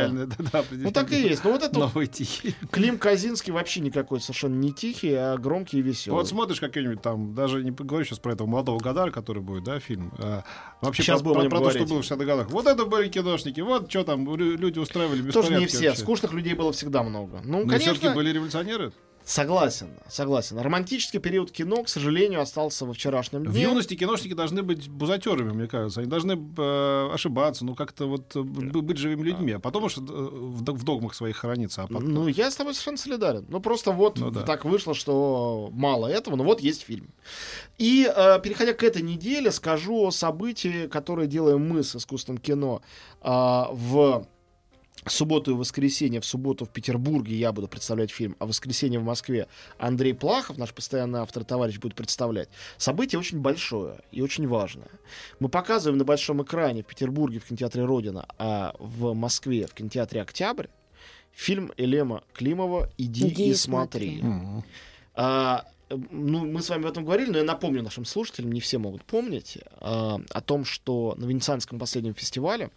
Гениально, 0.09 0.27
да, 0.27 0.35
да, 0.51 0.63
Ну 0.71 0.91
так 0.91 1.11
и 1.11 1.21
есть. 1.21 1.43
Ну 1.43 1.51
вот 1.51 1.63
это 1.63 1.79
вот 1.79 1.93
Новые 1.93 2.07
тихие. 2.07 2.53
Клим 2.71 2.97
Казинский 2.97 3.51
вообще 3.53 3.79
никакой 3.81 4.19
совершенно 4.21 4.55
не 4.55 4.71
тихий, 4.73 5.13
а 5.13 5.37
громкий 5.37 5.79
и 5.79 5.81
веселый. 5.81 6.17
Вот 6.19 6.27
смотришь 6.27 6.59
какой-нибудь 6.59 7.01
там, 7.01 7.33
даже 7.35 7.63
не 7.63 7.71
говорю 7.71 8.05
сейчас 8.05 8.19
про 8.19 8.33
этого 8.33 8.47
молодого 8.47 8.79
Гадара, 8.79 9.11
который 9.11 9.41
будет, 9.41 9.63
да, 9.63 9.79
фильм. 9.79 10.11
а, 10.19 10.43
вообще 10.81 11.03
Сейчас 11.03 11.21
про, 11.21 11.33
про- 11.33 11.49
про 11.49 11.59
то, 11.59 11.69
что 11.71 11.85
было 11.85 12.01
в 12.01 12.05
60-х 12.05 12.25
годах. 12.25 12.49
Вот 12.49 12.65
это 12.67 12.85
были 12.85 13.09
киношники, 13.09 13.61
вот 13.61 13.89
что 13.89 14.03
там 14.03 14.25
лю- 14.35 14.57
люди 14.57 14.79
устраивали 14.79 15.21
Тоже 15.31 15.49
беспорядки 15.49 15.59
не 15.61 15.65
все. 15.67 15.87
вообще. 15.89 16.01
Скучных 16.01 16.33
людей 16.33 16.53
было 16.53 16.71
всегда 16.73 17.03
много. 17.03 17.41
Ну, 17.43 17.63
Но 17.63 17.69
конечно, 17.69 17.93
все-таки 17.93 18.13
были 18.15 18.31
революционеры. 18.31 18.91
Согласен, 19.25 19.87
согласен. 20.09 20.57
Романтический 20.59 21.19
период 21.19 21.51
кино, 21.51 21.83
к 21.83 21.89
сожалению, 21.89 22.41
остался 22.41 22.85
во 22.85 22.93
вчерашнем 22.93 23.43
В 23.43 23.51
дне. 23.53 23.63
юности 23.63 23.95
киношники 23.95 24.33
должны 24.33 24.63
быть 24.63 24.89
бузатерами, 24.89 25.51
мне 25.51 25.67
кажется. 25.67 26.01
Они 26.01 26.09
должны 26.09 26.33
э, 26.57 27.09
ошибаться, 27.13 27.65
ну 27.65 27.75
как-то 27.75 28.05
вот 28.07 28.35
э, 28.35 28.41
б- 28.41 28.81
быть 28.81 28.97
живыми 28.97 29.23
людьми, 29.23 29.53
а 29.53 29.59
потом 29.59 29.85
уж 29.85 29.97
э, 29.97 30.01
в, 30.01 30.63
в 30.63 30.83
догмах 30.83 31.13
своих 31.13 31.37
храниться. 31.37 31.83
А 31.83 31.87
потом... 31.87 32.05
Ну, 32.13 32.27
я 32.27 32.51
с 32.51 32.55
тобой 32.55 32.73
совершенно 32.73 32.97
солидарен. 32.97 33.45
Ну, 33.49 33.59
просто 33.59 33.91
вот 33.91 34.17
Ну 34.19 34.31
да. 34.31 34.41
так 34.41 34.65
вышло, 34.65 34.93
что 34.93 35.69
мало 35.71 36.07
этого, 36.07 36.35
но 36.35 36.43
вот 36.43 36.59
есть 36.61 36.81
фильм. 36.83 37.07
И, 37.77 38.09
э, 38.13 38.39
переходя 38.41 38.73
к 38.73 38.83
этой 38.83 39.01
неделе, 39.01 39.51
скажу 39.51 40.05
о 40.07 40.11
событии, 40.11 40.87
которое 40.87 41.27
делаем 41.27 41.67
мы 41.67 41.83
с 41.83 41.95
искусством 41.95 42.37
кино 42.37 42.81
э, 43.21 43.27
в 43.71 44.27
субботу 45.11 45.51
и 45.51 45.53
воскресенье. 45.53 46.21
В 46.21 46.25
субботу 46.25 46.65
в 46.65 46.69
Петербурге 46.69 47.35
я 47.35 47.51
буду 47.51 47.67
представлять 47.67 48.11
фильм, 48.11 48.35
а 48.39 48.45
в 48.45 48.49
воскресенье 48.49 48.99
в 48.99 49.03
Москве 49.03 49.47
Андрей 49.77 50.13
Плахов, 50.13 50.57
наш 50.57 50.73
постоянный 50.73 51.19
автор 51.19 51.43
товарищ, 51.43 51.79
будет 51.79 51.95
представлять. 51.95 52.49
Событие 52.77 53.19
очень 53.19 53.39
большое 53.39 53.99
и 54.11 54.21
очень 54.21 54.47
важное. 54.47 54.89
Мы 55.39 55.49
показываем 55.49 55.97
на 55.97 56.05
большом 56.05 56.41
экране 56.43 56.83
в 56.83 56.87
Петербурге 56.87 57.39
в 57.39 57.45
кинотеатре 57.45 57.85
«Родина», 57.85 58.25
а 58.37 58.75
в 58.79 59.13
Москве 59.13 59.67
в 59.67 59.73
кинотеатре 59.73 60.21
«Октябрь» 60.21 60.67
фильм 61.31 61.71
Элема 61.77 62.23
Климова 62.33 62.89
«Иди, 62.97 63.27
«Иди 63.27 63.49
и 63.49 63.53
смотри». 63.53 64.19
смотри». 64.19 64.63
А, 65.15 65.65
ну, 65.89 66.45
мы 66.45 66.61
с 66.61 66.69
вами 66.69 66.85
об 66.85 66.91
этом 66.91 67.05
говорили, 67.05 67.29
но 67.29 67.37
я 67.39 67.43
напомню 67.43 67.83
нашим 67.83 68.05
слушателям, 68.05 68.51
не 68.51 68.59
все 68.59 68.77
могут 68.77 69.03
помнить, 69.03 69.59
а, 69.77 70.19
о 70.29 70.41
том, 70.41 70.65
что 70.65 71.13
на 71.17 71.25
Венецианском 71.25 71.79
последнем 71.79 72.15
фестивале 72.15 72.69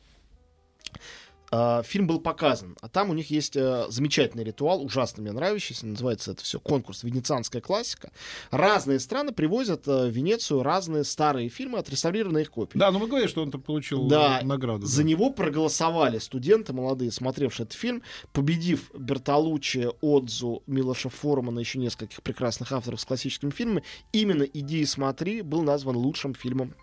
фильм 1.84 2.06
был 2.06 2.20
показан, 2.20 2.76
а 2.80 2.88
там 2.88 3.10
у 3.10 3.14
них 3.14 3.30
есть 3.30 3.56
э, 3.56 3.86
замечательный 3.88 4.44
ритуал, 4.44 4.84
ужасно 4.84 5.22
мне 5.22 5.32
нравящийся, 5.32 5.86
называется 5.86 6.32
это 6.32 6.42
все 6.42 6.58
конкурс 6.58 7.02
«Венецианская 7.02 7.62
классика». 7.62 8.10
Разные 8.50 8.98
страны 9.00 9.32
привозят 9.32 9.86
э, 9.86 10.06
в 10.06 10.10
Венецию 10.10 10.62
разные 10.62 11.04
старые 11.04 11.48
фильмы, 11.48 11.78
отреставрированные 11.78 12.42
их 12.42 12.50
копии. 12.50 12.78
Да, 12.78 12.90
ну 12.90 12.98
мы 12.98 13.06
говорили, 13.06 13.28
что 13.28 13.42
он 13.42 13.50
получил 13.50 14.08
Да, 14.08 14.40
э, 14.40 14.44
награду. 14.44 14.86
За 14.86 15.02
да. 15.02 15.08
него 15.08 15.30
проголосовали 15.30 16.18
студенты 16.18 16.72
молодые, 16.72 17.12
смотревшие 17.12 17.64
этот 17.64 17.78
фильм, 17.78 18.02
победив 18.32 18.90
Бертолуччи, 18.94 19.88
Отзу, 20.00 20.62
Милоша 20.66 21.08
Формана, 21.08 21.60
еще 21.60 21.78
нескольких 21.78 22.22
прекрасных 22.22 22.72
авторов 22.72 23.00
с 23.00 23.04
классическими 23.04 23.50
фильмами. 23.50 23.82
Именно 24.12 24.42
«Иди 24.42 24.80
и 24.80 24.86
смотри» 24.86 25.42
был 25.42 25.62
назван 25.62 25.96
лучшим 25.96 26.34
фильмом 26.34 26.74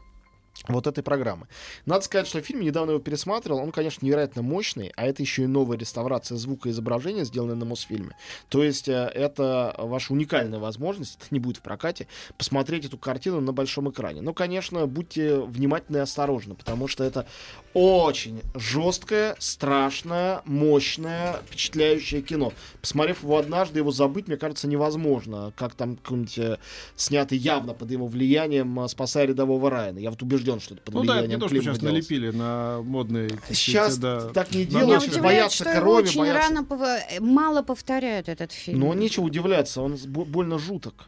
вот 0.67 0.87
этой 0.87 1.03
программы. 1.03 1.47
Надо 1.85 2.03
сказать, 2.03 2.27
что 2.27 2.41
фильм, 2.41 2.61
недавно 2.61 2.91
его 2.91 2.99
пересматривал, 2.99 3.59
он, 3.59 3.71
конечно, 3.71 4.05
невероятно 4.05 4.41
мощный, 4.41 4.91
а 4.95 5.05
это 5.05 5.21
еще 5.21 5.43
и 5.43 5.47
новая 5.47 5.77
реставрация 5.77 6.37
звука 6.37 6.69
и 6.69 6.71
изображения, 6.71 7.25
сделанная 7.25 7.55
на 7.55 7.65
Мосфильме. 7.65 8.15
То 8.49 8.63
есть 8.63 8.87
э, 8.87 9.11
это 9.13 9.75
ваша 9.77 10.13
уникальная 10.13 10.59
возможность, 10.59 11.17
это 11.19 11.27
не 11.31 11.39
будет 11.39 11.57
в 11.57 11.61
прокате, 11.61 12.07
посмотреть 12.37 12.85
эту 12.85 12.97
картину 12.97 13.41
на 13.41 13.51
большом 13.51 13.89
экране. 13.89 14.21
Но, 14.21 14.33
конечно, 14.33 14.87
будьте 14.87 15.39
внимательны 15.39 15.97
и 15.97 16.01
осторожны, 16.01 16.55
потому 16.55 16.87
что 16.87 17.03
это 17.03 17.27
очень 17.73 18.41
жесткое, 18.55 19.35
страшное, 19.39 20.41
мощное, 20.45 21.37
впечатляющее 21.47 22.21
кино. 22.21 22.53
Посмотрев 22.81 23.23
его 23.23 23.37
однажды, 23.37 23.79
его 23.79 23.91
забыть, 23.91 24.27
мне 24.27 24.37
кажется, 24.37 24.67
невозможно. 24.67 25.51
Как 25.55 25.73
там 25.73 25.95
какой-нибудь 25.97 26.37
э, 26.37 26.57
снятый 26.95 27.37
явно 27.37 27.73
под 27.73 27.91
его 27.91 28.07
влиянием 28.07 28.79
э, 28.79 28.87
«Спасая 28.87 29.25
рядового 29.25 29.69
Райана». 29.69 29.99
Я 29.99 30.11
вот 30.11 30.21
убежден, 30.21 30.52
что 30.59 30.75
это 30.75 30.83
под 30.83 30.93
Ну 30.93 31.03
да, 31.03 31.13
это 31.19 31.27
не 31.27 31.35
влиянием 31.35 31.39
то, 31.39 31.47
что 31.47 31.55
сейчас 31.57 31.79
делалось. 31.79 32.09
налепили 32.09 32.29
на 32.31 32.81
модные... 32.83 33.29
Сейчас 33.51 33.97
да, 33.97 34.29
так 34.29 34.51
не 34.53 34.65
делают, 34.65 35.03
удивляет, 35.03 35.23
боятся 35.23 35.63
что 35.63 35.79
крови, 35.79 36.03
очень 36.07 36.21
боятся- 36.21 36.49
рано, 36.49 36.65
пов- 36.69 37.19
мало 37.19 37.61
повторяют 37.63 38.29
этот 38.29 38.51
фильм. 38.51 38.79
Но 38.79 38.93
нечего 38.93 39.23
удивляться, 39.25 39.81
он 39.81 39.97
больно 40.05 40.59
жуток. 40.59 41.05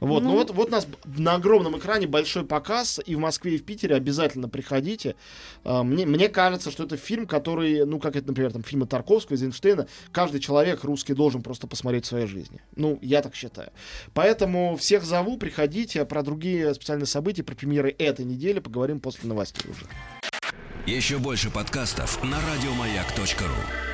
Вот, 0.00 0.22
ну, 0.22 0.30
Ну. 0.30 0.36
вот, 0.36 0.50
вот 0.50 0.68
у 0.68 0.70
нас 0.70 0.86
на 1.04 1.34
огромном 1.34 1.78
экране 1.78 2.06
большой 2.06 2.44
показ, 2.44 3.00
и 3.04 3.14
в 3.14 3.18
Москве, 3.18 3.54
и 3.54 3.58
в 3.58 3.64
Питере 3.64 3.94
обязательно 3.94 4.48
приходите. 4.48 5.14
А, 5.64 5.82
Мне, 5.82 6.06
мне 6.06 6.28
кажется, 6.28 6.70
что 6.70 6.84
это 6.84 6.96
фильм, 6.96 7.26
который, 7.26 7.84
ну, 7.84 8.00
как 8.00 8.16
это, 8.16 8.28
например, 8.28 8.52
там, 8.52 8.62
фильмы 8.62 8.86
Тарковского, 8.86 9.34
Эйзенштейна, 9.34 9.86
каждый 10.10 10.40
человек 10.40 10.84
русский 10.84 11.12
должен 11.14 11.42
просто 11.42 11.66
посмотреть 11.66 12.04
в 12.04 12.08
своей 12.08 12.26
жизни. 12.26 12.60
Ну, 12.76 12.98
я 13.02 13.20
так 13.22 13.34
считаю. 13.34 13.70
Поэтому 14.14 14.76
всех 14.76 15.04
зову, 15.04 15.36
приходите, 15.36 16.00
а 16.00 16.04
про 16.04 16.22
другие 16.22 16.72
специальные 16.74 17.06
события, 17.06 17.42
про 17.42 17.54
премьеры 17.54 17.94
этой 17.98 18.24
недели 18.24 18.58
поговорим 18.60 19.00
после 19.00 19.28
новостей 19.28 19.70
уже. 19.70 19.84
Еще 20.86 21.18
больше 21.18 21.50
подкастов 21.50 22.22
на 22.24 22.38
радиомаяк.ру. 22.40 23.89